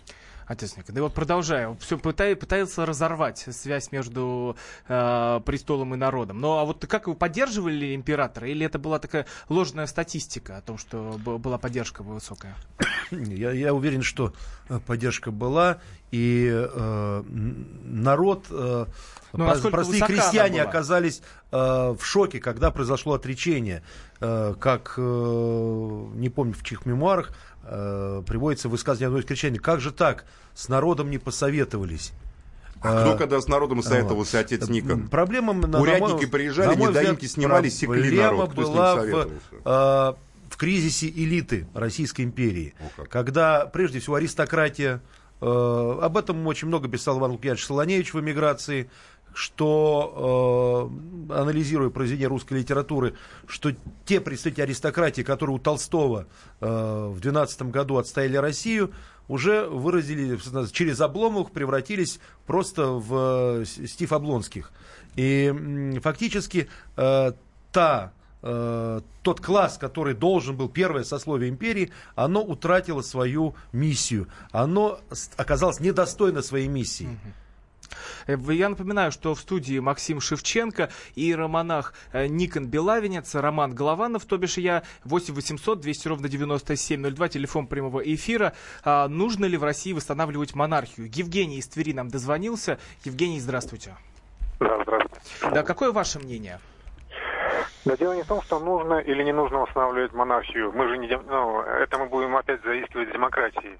[0.47, 4.55] Отец Никон, и вот продолжаю, все пытается разорвать связь между
[4.88, 6.39] э, престолом и народом.
[6.39, 10.77] Но а вот как вы поддерживали императора, или это была такая ложная статистика о том,
[10.77, 12.55] что была поддержка высокая?
[13.12, 14.34] Я, я уверен, что
[14.69, 15.79] э, поддержка была,
[16.12, 17.23] и э,
[17.84, 18.86] народ, э,
[19.34, 23.84] Ну, насколько простые крестьяне оказались э, в шоке, когда произошло отречение.
[24.21, 27.31] Э, как, э, не помню в чьих мемуарах,
[27.65, 32.13] э, приводится высказывание одной из кричаний, как же так, с народом не посоветовались.
[32.82, 35.08] А кто когда с народом советовался, отец Никон?
[35.08, 35.54] Проблема...
[35.54, 38.51] на- Урядники на приезжали, на мой недоимки взгляд, снимали, секли народ.
[38.51, 39.30] Кто с ним была в,
[39.65, 40.13] э,
[40.49, 42.75] в кризисе элиты Российской империи.
[42.80, 43.10] О, как.
[43.10, 45.01] Когда, прежде всего, аристократия,
[45.41, 48.89] э, об этом очень много писал Иван Лукьянович Солоневич в эмиграции,
[49.36, 50.89] что,
[51.30, 53.15] э, анализируя произведения русской литературы,
[53.48, 53.71] что
[54.06, 56.28] те представители аристократии, которые у Толстого
[56.62, 58.91] э, в 12 году отстояли Россию,
[59.28, 60.39] уже выразили,
[60.71, 64.71] через Обломов превратились просто в э, Стив Облонских.
[65.17, 67.34] И м, фактически э,
[67.74, 74.28] та э, тот класс, который должен был первое сословие империи, оно утратило свою миссию.
[74.52, 75.00] Оно
[75.36, 77.10] оказалось недостойно своей миссии.
[77.10, 77.44] Э,
[78.28, 84.38] Я напоминаю, что в студии Максим Шевченко и романах э, Никон Белавинец, Роман Голованов, то
[84.38, 88.54] бишь я, 8 800 200 ровно 9702, телефон прямого эфира.
[88.84, 91.10] А, нужно ли в России восстанавливать монархию?
[91.13, 92.80] Евгений из Твери нам дозвонился.
[93.04, 93.95] Евгений, здравствуйте.
[94.60, 95.54] Да, здравствуйте.
[95.54, 96.60] Да, какое ваше мнение?
[97.86, 100.71] Да дело не в том, что нужно или не нужно восстанавливать монархию.
[100.74, 101.08] Мы же не...
[101.08, 103.78] дем- Ну, это мы будем опять заискивать с демократией.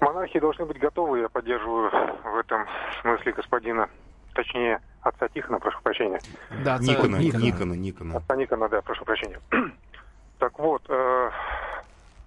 [0.00, 1.90] Монархии должны быть готовы, я поддерживаю
[2.24, 2.66] в этом
[3.00, 3.88] смысле господина,
[4.34, 6.20] точнее, отца Тихона, прошу прощения.
[6.64, 7.42] Да, ца- Никона, Никона.
[7.42, 8.16] Никона, Никона.
[8.18, 9.40] Отца Никона, да, прошу прощения.
[10.38, 11.30] так вот, э,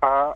[0.01, 0.35] а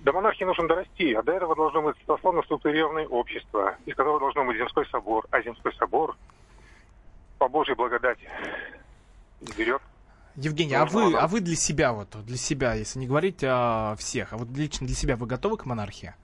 [0.00, 4.44] до монархии нужно дорасти, а до этого должно быть сословно структурированное общество, из которого должно
[4.46, 6.16] быть земской собор, а земской собор
[7.38, 8.28] по Божьей благодати
[9.56, 9.82] берет
[10.36, 14.32] Евгений, а вы, а вы для себя, вот, для себя, если не говорить о всех,
[14.32, 16.14] а вот лично для себя вы готовы к монархии?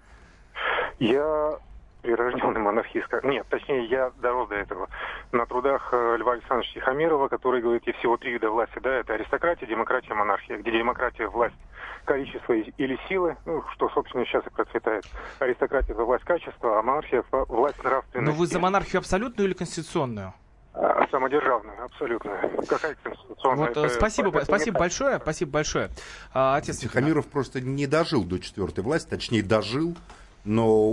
[0.99, 1.59] Я
[2.03, 3.09] прирожденный монархист.
[3.25, 4.89] Нет, точнее, я дорос до этого.
[5.33, 9.15] На трудах э, Льва Александровича Тихомирова, который говорит, есть всего три вида власти, да, это
[9.15, 10.59] аристократия, демократия, монархия.
[10.59, 11.57] Где демократия– власть
[12.05, 15.05] количества или силы, ну, что, собственно, сейчас и процветает.
[15.39, 18.31] Аристократия– это власть качества, а монархия– власть нравственности.
[18.31, 20.33] Но Ну, вы за монархию абсолютную или конституционную?
[20.75, 22.31] А, Самодержавную, абсолютно.
[22.69, 23.69] Какая конституционная?
[23.69, 24.81] Вот, э, Это- спасибо, это не спасибо так.
[24.81, 25.91] большое, спасибо большое.
[26.33, 26.79] А, отец.
[26.79, 29.97] Тихомиров просто не дожил до четвертой власти, точнее дожил,
[30.45, 30.91] но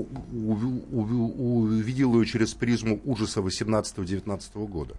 [0.92, 4.96] увидел ее через призму ужаса 18-19 года.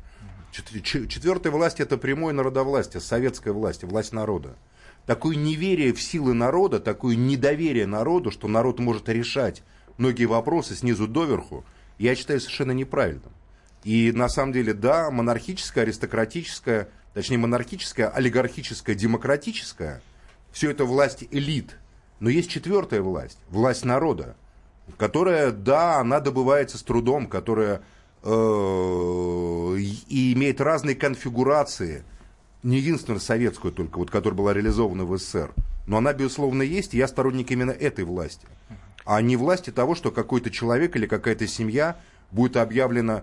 [0.53, 4.57] Четвертая власть это прямое народовластие, советская власть, власть народа.
[5.05, 9.63] Такое неверие в силы народа, такое недоверие народу, что народ может решать
[9.99, 11.65] многие вопросы снизу доверху,
[11.99, 13.33] я считаю совершенно неправильным.
[13.87, 20.03] И на самом деле, да, монархическая, аристократическая, точнее монархическая, олигархическая, демократическая,
[20.51, 21.77] все это власть элит.
[22.19, 24.35] Но есть четвертая власть, власть народа,
[24.97, 27.81] которая, да, она добывается с трудом, которая
[28.25, 28.29] э,
[29.79, 32.03] и имеет разные конфигурации,
[32.65, 35.55] не единственную советскую только, вот, которая была реализована в СССР,
[35.87, 38.49] но она, безусловно, есть, и я сторонник именно этой власти,
[39.05, 42.01] а не власти того, что какой-то человек или какая-то семья
[42.33, 43.23] будет объявлена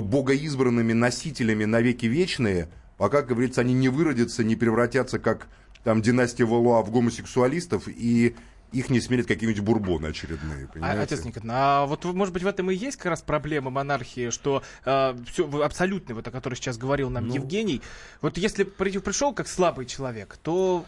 [0.00, 5.48] богоизбранными носителями навеки вечные, пока, как говорится, они не выродятся, не превратятся, как
[5.82, 8.34] там династия Валуа в гомосексуалистов, и
[8.72, 11.00] их не смирят какие-нибудь бурбоны очередные, А, понимаете?
[11.02, 14.62] Отец Никон, а вот, может быть, в этом и есть как раз проблема монархии, что
[14.84, 17.34] э, все, абсолютно, вот о которой сейчас говорил нам Ну.
[17.34, 17.82] Евгений,
[18.20, 20.84] вот если при- пришел как слабый человек, то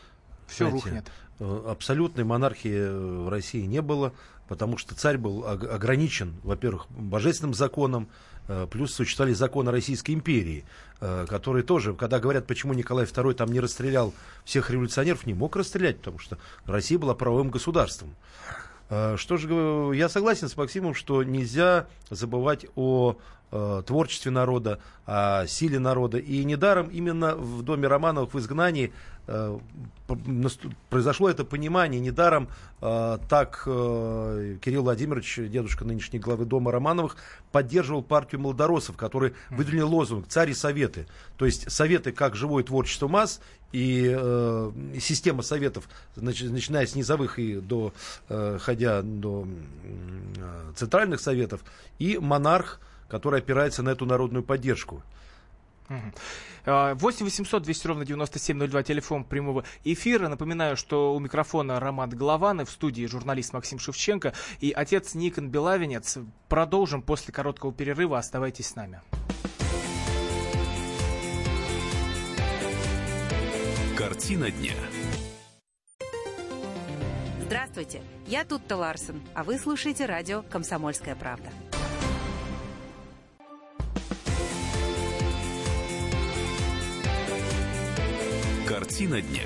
[0.48, 1.06] все Знаете, рухнет.
[1.38, 4.12] э, Абсолютной монархии э, в России не было,
[4.48, 8.35] потому что царь был ог- ограничен, во-первых, божественным законом, э,
[8.70, 10.64] плюс существовали законы Российской империи,
[11.00, 15.56] э, которые тоже, когда говорят, почему Николай II там не расстрелял всех революционеров, не мог
[15.56, 18.14] расстрелять, потому что Россия была правовым государством.
[18.88, 19.48] Э, Что же,
[19.94, 23.16] я согласен с Максимом, что нельзя забывать о
[23.50, 26.18] э, творчестве народа, о силе народа.
[26.18, 28.92] И недаром именно в доме Романовых в изгнании э,
[30.88, 32.00] произошло это понимание.
[32.00, 32.48] Недаром
[32.80, 37.16] э, так э, Кирилл Владимирович, дедушка нынешней главы дома Романовых,
[37.50, 41.06] поддерживал партию молодоросов, которые выдвинули лозунг «Царь и советы».
[41.36, 43.40] То есть советы как живое творчество масс
[43.72, 47.92] и э, система советов, нач- начиная с низовых и до,
[48.28, 49.46] э, ходя до
[49.84, 51.62] э, центральных советов,
[51.98, 55.02] и монарх, который опирается на эту народную поддержку.
[56.64, 60.28] Э, 8 800 200 ровно 9702, телефон прямого эфира.
[60.28, 66.18] Напоминаю, что у микрофона Роман Голованов, в студии журналист Максим Шевченко и отец Никон Белавинец.
[66.48, 68.18] Продолжим после короткого перерыва.
[68.18, 69.00] Оставайтесь с нами.
[73.96, 74.74] Картина дня.
[77.40, 81.48] Здравствуйте, я Тутта Ларсен, а вы слушаете радио «Комсомольская правда».
[88.78, 89.40] Картина дня.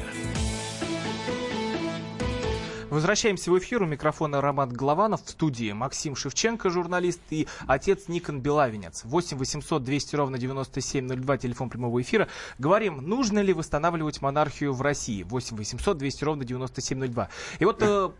[2.91, 3.81] Возвращаемся в эфир.
[3.81, 5.25] У микрофона Роман Голованов.
[5.25, 9.05] В студии Максим Шевченко, журналист, и отец Никон Белавинец.
[9.05, 12.27] 8 800 200 ровно 9702, телефон прямого эфира.
[12.59, 15.23] Говорим, нужно ли восстанавливать монархию в России?
[15.23, 17.29] 8 800 200 ровно 9702.
[17.61, 18.11] И вот э,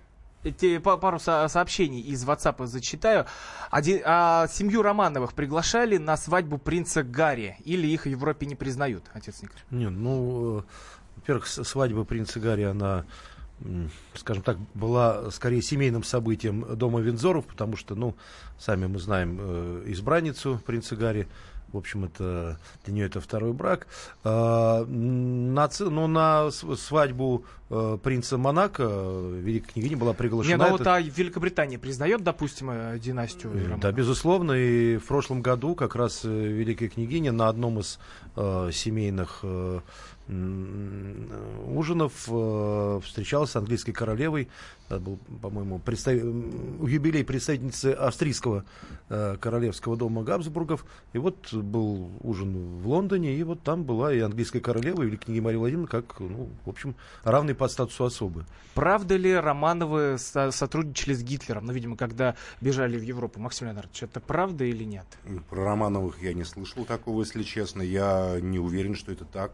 [0.43, 3.27] эти, пару сообщений из WhatsApp зачитаю.
[3.71, 9.05] Один, а семью Романовых приглашали на свадьбу принца Гарри или их в Европе не признают,
[9.13, 9.63] отец Николай?
[9.71, 10.65] Нет, ну,
[11.31, 13.05] во-первых, свадьба принца Гарри, она
[14.15, 18.17] скажем так, была скорее семейным событием дома Винзоров, потому что, ну,
[18.59, 21.29] сами мы знаем э, избранницу принца Гарри,
[21.73, 23.87] в общем, это для нее это второй брак.
[24.25, 30.57] А, на, ну, на свадьбу э, принца Монако э, великая княгиня была приглашена.
[30.57, 33.81] Не, ну вот а Великобритания признает, допустим, династию Романов?
[33.81, 34.53] Да, безусловно.
[34.53, 38.01] И в прошлом году как раз великая княгиня на одном из
[38.37, 39.81] э, семейных э,
[41.67, 44.49] ужинов э, встречалась с английской королевой.
[44.89, 46.15] Это был, по-моему, представ...
[46.15, 48.65] юбилей представительницы австрийского
[49.09, 50.85] э, королевского дома Габсбургов.
[51.13, 55.41] И вот был ужин в Лондоне, и вот там была и английская королева, и книги
[55.41, 58.45] Мария Владимировна, как, ну, в общем, равный по статусу особы.
[58.75, 61.67] Правда ли Романовы со- сотрудничали с Гитлером?
[61.67, 63.41] Ну, видимо, когда бежали в Европу.
[63.41, 65.07] Максим Леонардович, это правда или нет?
[65.49, 67.83] Про Романовых я не слышал такого, если честно.
[67.83, 69.53] Я не уверен, что это так.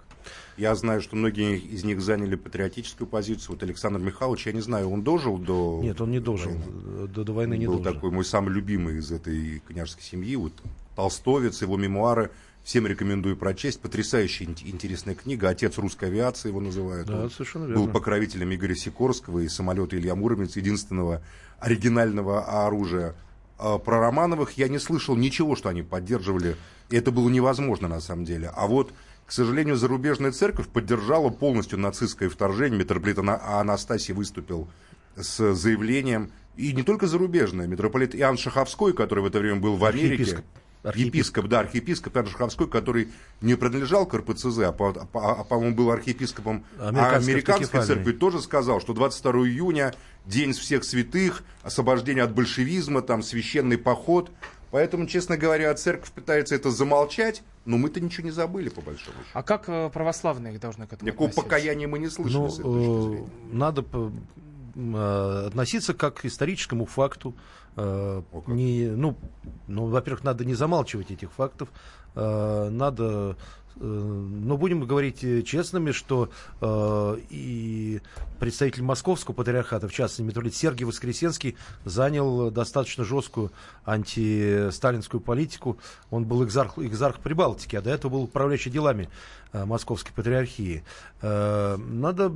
[0.56, 3.52] Я знаю, что многие из них заняли патриотическую позицию.
[3.52, 5.80] Вот Александр Михайлович, я не знаю, он дожил до...
[5.82, 6.52] Нет, он не дожил.
[6.52, 7.08] Войны.
[7.08, 7.94] До, до войны не был дожил.
[7.94, 10.34] такой мой самый любимый из этой княжеской семьи.
[10.36, 10.52] Вот
[10.96, 12.30] Толстовец, его мемуары.
[12.64, 13.80] Всем рекомендую прочесть.
[13.80, 15.48] Потрясающая интересная книга.
[15.48, 17.06] Отец русской авиации его называют.
[17.06, 17.84] Да, он совершенно верно.
[17.84, 21.22] Был покровителем Игоря Сикорского и самолета Илья Муромец, единственного
[21.60, 23.14] оригинального оружия.
[23.58, 26.56] А про Романовых я не слышал ничего, что они поддерживали.
[26.90, 28.50] Это было невозможно на самом деле.
[28.54, 28.92] А вот
[29.26, 32.78] к сожалению, зарубежная церковь поддержала полностью нацистское вторжение.
[32.78, 34.68] Митрополит Анастасий выступил
[35.16, 39.84] с заявлением, и не только зарубежная, митрополит Иоанн Шаховской, который в это время был в
[39.84, 40.44] Америке, архиепископ,
[40.84, 43.08] архиепископ, епископ, да, архиепископ Иоанн Шаховской, который
[43.40, 48.80] не принадлежал к РПЦЗ, а, а, а по-моему, был архиепископом американской, американской церкви, тоже сказал,
[48.80, 49.92] что 22 июня,
[50.24, 54.30] день всех святых, освобождение от большевизма, там священный поход,
[54.76, 59.30] Поэтому, честно говоря, церковь пытается это замолчать, но мы-то ничего не забыли, по большому счету.
[59.32, 61.42] А как э, православные должны к этому Никакого относиться?
[61.42, 63.86] покаяния мы не слышали ну, с этой э, Надо
[64.74, 67.34] э, относиться как к историческому факту.
[67.74, 69.16] Не, ну,
[69.66, 71.70] ну, во-первых, надо не замалчивать этих фактов.
[72.14, 73.36] Надо
[73.78, 78.00] но будем говорить э, честными, что э, и
[78.38, 83.52] представитель Московского патриархата, в частности, митрополит Сергий Воскресенский, занял достаточно жесткую
[83.84, 85.78] антисталинскую политику.
[86.10, 89.08] Он был экзарх, экзарх Прибалтики, а до этого был управляющий делами
[89.52, 90.82] э, Московской патриархии.
[91.20, 92.32] Э, надо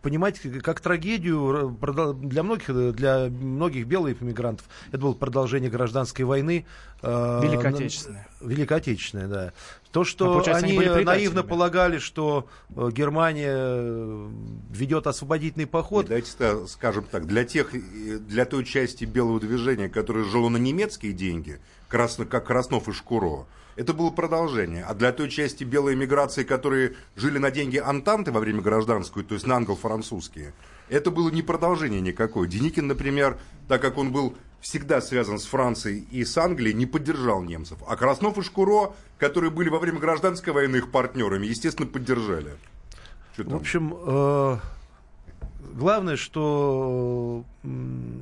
[0.00, 1.76] понимать как трагедию
[2.20, 4.66] для многих, для многих белых иммигрантов.
[4.88, 6.66] Это было продолжение гражданской войны.
[7.02, 8.26] Э, Великой Отечественной.
[8.40, 9.52] Великой Отечественной, да.
[9.92, 14.30] То, что ну, они, они наивно полагали, что э, Германия э,
[14.70, 16.08] ведет освободительный поход.
[16.08, 17.72] Нет, давайте скажем так, для тех,
[18.26, 23.46] для той части белого движения, которая жила на немецкие деньги, красно, как Краснов и Шкуро,
[23.76, 24.82] это было продолжение.
[24.84, 29.34] А для той части белой эмиграции, которые жили на деньги Антанты во время гражданской, то
[29.34, 30.54] есть на англо-французские,
[30.92, 32.46] это было не продолжение никакое.
[32.46, 37.42] Деникин, например, так как он был всегда связан с Францией и с Англией, не поддержал
[37.42, 37.78] немцев.
[37.88, 42.52] А Краснов и Шкуро, которые были во время гражданской войны их партнерами, естественно, поддержали.
[43.36, 44.58] В общем, э,
[45.74, 47.44] главное, что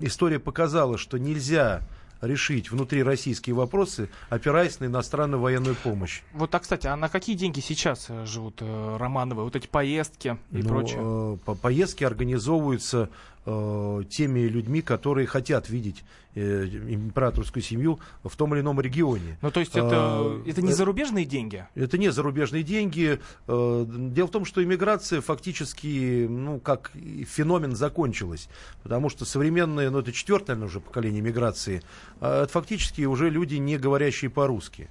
[0.00, 1.82] история показала, что нельзя
[2.20, 6.22] решить внутри российские вопросы, опираясь на иностранную военную помощь.
[6.32, 9.44] Вот, а, кстати, а на какие деньги сейчас э, живут э, Романовы?
[9.44, 11.00] Вот эти поездки и ну, прочее?
[11.00, 13.10] Э, по поездки организовываются
[13.46, 19.38] э, теми людьми, которые хотят видеть э, императорскую семью в том или ином регионе.
[19.42, 21.66] Ну, то есть это, а, это не зарубежные деньги?
[21.74, 23.20] Это не зарубежные деньги.
[23.46, 26.92] Э, дело в том, что иммиграция фактически, ну, как
[27.26, 28.48] феномен закончилась.
[28.82, 31.82] Потому что современное, ну, это четвертое, наверное, уже поколение иммиграции,
[32.20, 34.88] э, это фактически уже люди, не говорящие по-русски.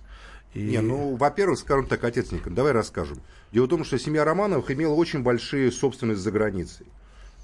[0.53, 0.63] И...
[0.63, 3.19] Не, ну, во-первых, скажем так, отец Никон, давай расскажем.
[3.51, 6.87] Дело в том, что семья Романовых имела очень большие собственности за границей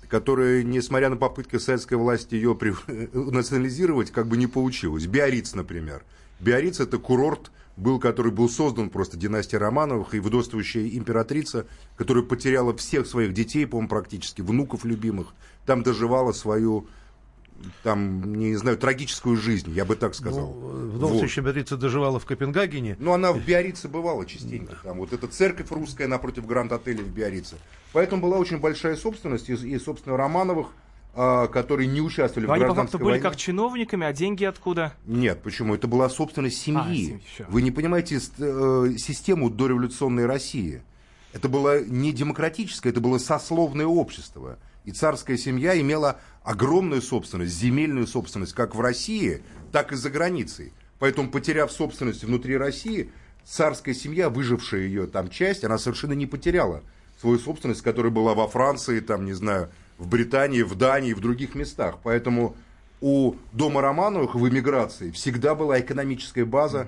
[0.10, 2.74] которая, несмотря на попытки советской власти ее при...
[3.14, 5.06] национализировать, как бы не получилось.
[5.06, 6.04] Биориц, например.
[6.40, 11.66] Биориц– это курорт, был, который был создан просто династией Романовых, и вдовствующая императрица,
[11.98, 15.34] которая потеряла всех своих детей, по-моему, практически, внуков любимых,
[15.66, 16.88] там доживала свою
[17.84, 20.54] там, не знаю, трагическую жизнь, я бы так сказал.
[20.54, 21.20] Ну, в вот.
[21.20, 22.96] случае императрица доживала в Копенгагене.
[23.00, 24.76] Ну, она в Биорице бывала частенько.
[24.84, 27.56] Там вот эта церковь русская напротив Гранд-отеля в Биорице.
[27.94, 30.68] Поэтому была очень большая собственность, и, и собственно, Романовых
[31.18, 33.24] а, которые не участвовали Но в они гражданской факту были войне.
[33.24, 34.94] как чиновниками, а деньги откуда?
[35.06, 35.74] Нет, почему?
[35.74, 36.82] Это была собственность семьи.
[36.82, 37.46] А, семьи, всё.
[37.48, 40.84] Вы не понимаете э, систему дореволюционной России.
[41.32, 44.58] Это было не демократическое, это было сословное общество.
[44.86, 50.74] И царская семья имела огромную собственность, земельную собственность, как в России, так и за границей.
[51.00, 53.12] Поэтому, потеряв собственность внутри России,
[53.44, 56.84] царская семья, выжившая ее там часть, она совершенно не потеряла
[57.20, 61.56] свою собственность, которая была во Франции, там, не знаю, в Британии, в Дании, в других
[61.56, 61.98] местах.
[62.04, 62.56] Поэтому
[63.02, 66.88] у дома Романовых в эмиграции всегда была экономическая база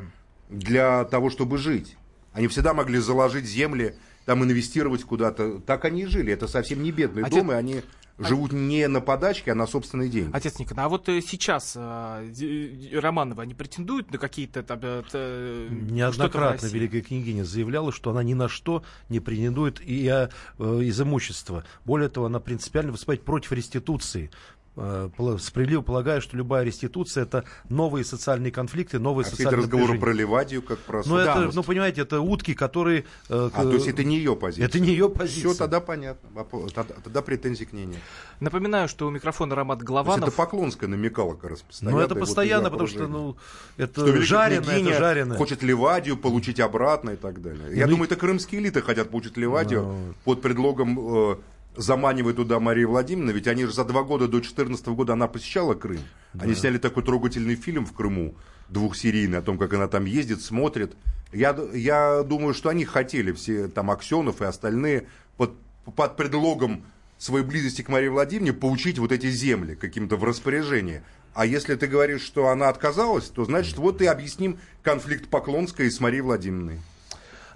[0.50, 1.98] для того, чтобы жить.
[2.34, 3.96] Они всегда могли заложить земли,
[4.28, 5.60] там инвестировать куда-то.
[5.60, 6.34] Так они и жили.
[6.34, 7.82] Это совсем не бедные Отец- дома, они
[8.20, 10.32] живут не на подачке, а на собственные деньги.
[10.34, 14.80] Отец Никон, а вот э, сейчас э, Романовы, они претендуют на какие-то там...
[14.84, 16.66] э, Неоднократно?
[16.68, 21.64] Великая княгиня заявляла, что она ни на что не претендует и э, из имущества.
[21.86, 24.30] Более того, она принципиально выступает против реституции.
[24.78, 25.10] Э,
[25.40, 30.62] Справедливо полагаю, что любая реституция это новые социальные конфликты, новые А социальные разговоры про Ливадию,
[30.62, 33.06] как про Ну, это, ну, понимаете, это утки, которые...
[33.30, 34.66] э, А, то есть это не ее позиция.
[34.66, 35.50] Это не ее позиция.
[35.50, 36.30] Все, тогда понятно.
[36.74, 37.98] Тогда, тогда претензий к ней нет.
[38.40, 41.98] Напоминаю, что у микрофона Ромат То есть это Поклонская намекала как раз постоянно.
[41.98, 43.36] Ну, это и вот постоянно, потому что, ну,
[43.78, 45.38] это что жареное, это жареное.
[45.38, 47.76] хочет Ливадию получить обратно и так далее.
[47.76, 50.14] Я Ну, думаю, это крымские элиты хотят получить Ливадию Ну.
[50.24, 51.00] под предлогом
[51.32, 51.36] э,
[51.78, 55.74] заманивая туда Марию Владимировну, ведь они же за два года до 2014 года она посещала
[55.74, 56.02] Крым.
[56.38, 58.36] Они сняли такой трогательный фильм в Крыму,
[58.70, 60.96] двухсерийный, о том, как она там ездит, смотрит.
[61.32, 65.08] Я, я думаю, что они хотели, все там Аксенов и остальные,
[65.38, 65.54] под,
[65.96, 66.84] под предлогом
[67.18, 71.04] своей близости к Марии Владимировне получить вот эти земли каким-то в распоряжение.
[71.34, 76.00] А если ты говоришь, что она отказалась, то значит, вот и объясним конфликт Поклонской с
[76.00, 76.80] Марией Владимировной.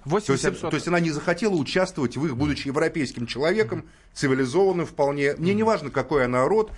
[0.05, 0.69] 8 То есть, 700.
[0.71, 5.35] то есть она не захотела участвовать в их, будучи европейским человеком, цивилизованным вполне.
[5.37, 6.71] Мне не важно, какой она род,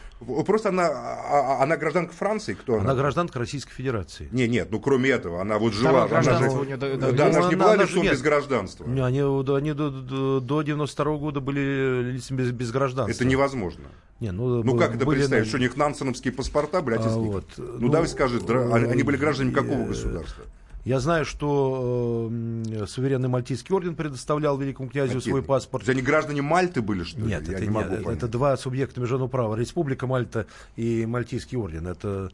[0.46, 2.84] просто она, а- а- она гражданка Франции, кто она?
[2.84, 4.30] Она гражданка Российской Федерации.
[4.32, 6.04] Не, нет, ну кроме этого, она вот жила.
[6.04, 8.86] Она же, у да, да, да, она Ну, же не она- была лицом без гражданства.
[8.86, 13.14] Не, Они, до- они до, до, до 92 года были лицами без, без гражданства.
[13.16, 13.86] Это невозможно.
[14.20, 17.08] Не, ну, Ну как это были представить, на- что у них нансеновские паспорта были, отец
[17.08, 17.24] А, Никон?
[17.32, 20.44] вот, Ну, ну, давай скажи, дра- э, они они были гражданами какого э, государства?
[20.86, 25.32] Я знаю, что э, суверенный мальтийский орден предоставлял великому князю Какие?
[25.32, 25.88] свой паспорт.
[25.88, 27.28] они граждане Мальты были, что ли?
[27.28, 28.32] Нет, Я это, не могу это, понять.
[28.32, 29.56] два субъекта международного права.
[29.56, 31.88] Республика Мальта и Мальтийский орден.
[31.88, 32.32] Это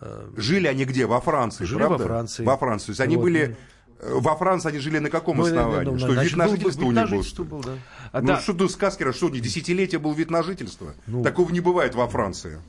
[0.00, 1.04] э, Жили они где?
[1.04, 1.98] Во Франции, Жили правда?
[1.98, 2.44] во Франции.
[2.44, 2.86] Во Франции.
[2.86, 3.22] То есть они Вот.
[3.22, 3.56] были...
[3.98, 5.90] э, Во Франции они жили на каком ну, основании?
[5.90, 7.22] ну, что, значит, вид на жительство у них был?
[7.22, 7.74] что был, да.
[8.14, 8.40] Ну, да.
[8.40, 10.94] что ты сказки, что не десятилетия был вид на жительство?
[11.06, 11.22] Ну.
[11.22, 12.60] Такого не бывает во Франции.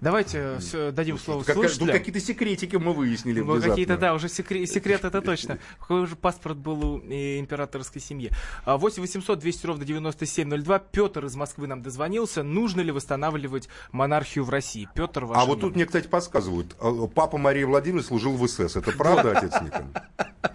[0.00, 1.98] Давайте э, дадим слово Какая- тут слушателям.
[1.98, 5.58] какие-то секретики мы выяснили Ну, какие-то, да, уже секре- секрет, это точно.
[5.78, 8.30] Какой же паспорт был у э, императорской семьи?
[8.64, 10.78] А, 8 800 200 ровно 9702.
[10.78, 12.42] Петр из Москвы нам дозвонился.
[12.42, 14.88] Нужно ли восстанавливать монархию в России?
[14.94, 16.74] Петр, ваше А вот тут мне, кстати, подсказывают.
[16.80, 18.76] э, Папа Марии Владимировны служил в СС.
[18.76, 19.92] Это правда, отец Никон?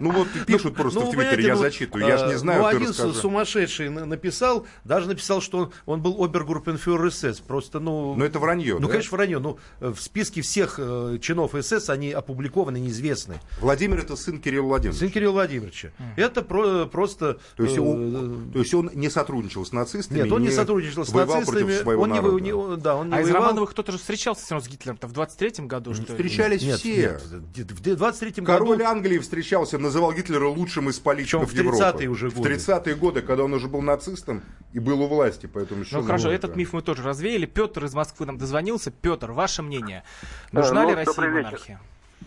[0.00, 2.06] Ну вот пишут просто Ну, в Твиттере, я ну, зачитываю.
[2.08, 6.22] Я же не знаю, ну, один сумасшедший на- написал, даже написал, что он, он был
[6.24, 7.40] обергруппенфюрер СС.
[7.40, 8.14] Просто, ну...
[8.16, 8.92] Но это вранье, Ну, да?
[8.94, 9.35] конечно, вранье.
[9.40, 13.40] Ну, э, в списке всех э, чинов СС они опубликованы, неизвестны.
[13.60, 15.00] Владимир это сын Кирилла Владимировича.
[15.00, 15.90] Сын Кирилла Владимировича.
[16.16, 17.38] Это про- просто...
[17.56, 20.18] То есть, э, он, то есть он не сотрудничал с нацистами?
[20.22, 21.82] Нет, он не сотрудничал с нацистами.
[21.96, 22.40] он не, народа.
[22.40, 23.42] не- он- да, он не А из воевал.
[23.42, 26.08] Романовых кто-то же встречался все равно с Гитлером-то в 23-м году, что ли?
[26.08, 27.18] Встречались Нет, все.
[27.56, 28.84] нет, в 23-м Король году...
[28.90, 32.06] Англии встречался, называл Гитлера лучшим из политиков Причем в 30-е Европы.
[32.08, 32.54] уже В годы.
[32.54, 36.56] 30-е годы, когда он уже был нацистом и был у власти, поэтому Ну хорошо, этот
[36.56, 37.46] миф мы тоже развеяли.
[37.46, 38.90] Петр из Москвы нам дозвонился.
[38.90, 40.02] Петр, ваше мнение.
[40.52, 41.44] Нужна ну, ли России добрый вечер.
[41.44, 41.80] монархия?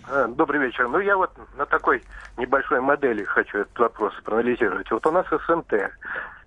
[0.08, 0.88] А, Добрый вечер.
[0.88, 2.04] Ну, я вот на такой
[2.38, 4.90] небольшой модели хочу этот вопрос проанализировать.
[4.92, 5.74] Вот у нас СНТ.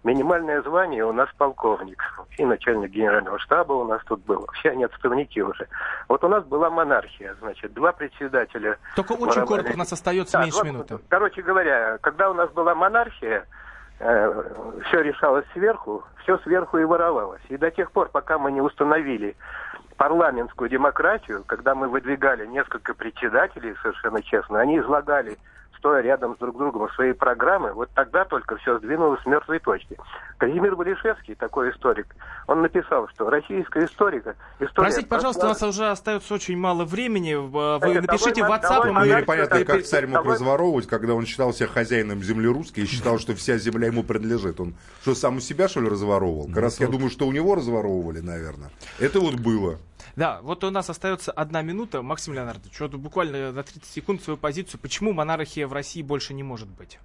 [0.05, 2.03] Минимальное звание у нас полковник.
[2.39, 4.49] И начальник генерального штаба у нас тут был.
[4.55, 5.69] Все они отставники уже.
[6.09, 8.79] Вот у нас была монархия, значит, два председателя.
[8.97, 9.47] Только очень воровали.
[9.47, 10.99] коротко, у нас остается Да, меньше два- минуты.
[11.09, 13.47] Короче говоря, когда у нас была монархия,
[13.99, 17.43] все решалось сверху, все сверху и воровалось.
[17.49, 19.37] И до тех пор, пока мы не установили
[20.03, 25.39] парламентскую демократию, когда мы выдвигали несколько председателей, совершенно честно, они излагали,
[25.79, 29.97] стоя рядом с друг другом, свои программы, вот тогда только все сдвинулось с мертвой точки.
[30.39, 32.07] Казимир Балишевский, такой историк,
[32.49, 34.35] он написал, что российская историка...
[34.59, 37.35] История Простите, пожалуйста, у нас уже остается очень мало времени.
[37.35, 39.09] Вы Давай, напишите в WhatsApp, давай, и Ну, мы...
[39.09, 40.35] давай, давай, как царь мог давай.
[40.35, 44.59] разворовывать, когда он считал себя хозяином земли русской и считал, что вся земля ему принадлежит.
[44.59, 46.49] Он что, сам у себя, что ли, разворовывал?
[46.49, 48.71] Как раз я думаю, что у него разворовывали, наверное.
[48.99, 49.79] Это вот было.
[50.17, 52.03] Да, вот у нас остается одна минута.
[52.03, 54.81] Максим Леонардович, вот буквально на 30 секунд свою позицию.
[54.81, 56.99] Почему монархия в России больше не может быть?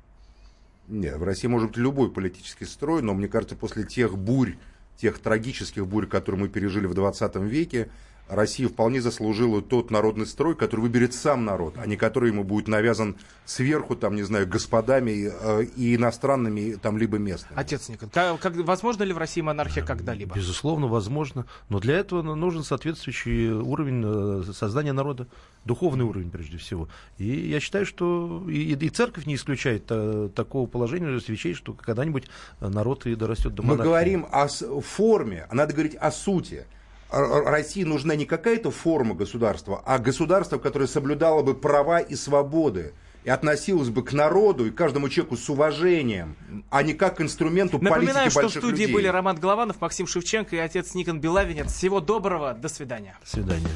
[0.88, 4.56] Нет, в России может быть любой политический строй, но мне кажется, после тех бурь,
[4.98, 7.90] тех трагических бурь, которые мы пережили в 20 веке,
[8.30, 12.68] Россия вполне заслужила тот народный строй, который выберет сам народ, а не который ему будет
[12.68, 13.16] навязан
[13.46, 17.60] сверху, там, не знаю, господами э, и иностранными, там, либо местными.
[17.60, 20.36] Отец Никон, как, как, возможно ли в России монархия когда-либо?
[20.36, 21.46] Безусловно, возможно.
[21.70, 25.28] Но для этого нужен соответствующий уровень э, создания народа,
[25.64, 26.90] духовный уровень прежде всего.
[27.18, 32.28] И я считаю, что и, и церковь не исключает а, такого положения свечей, что когда-нибудь
[32.60, 33.80] народ и дорастет до монархии.
[33.80, 36.66] Мы говорим о форме, а надо говорить о сути.
[37.10, 42.94] России нужна не какая-то форма государства, а государство, которое соблюдало бы права и свободы
[43.24, 46.36] и относилось бы к народу и каждому человеку с уважением,
[46.70, 48.94] а не как к инструменту Напоминаю, политики больших что в студии людей.
[48.94, 51.74] были Роман Голованов, Максим Шевченко и отец Никон Белавинец.
[51.74, 53.18] Всего доброго, до свидания.
[53.22, 53.68] До свидания.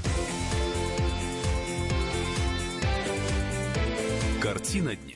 [4.42, 5.16] Картина дня.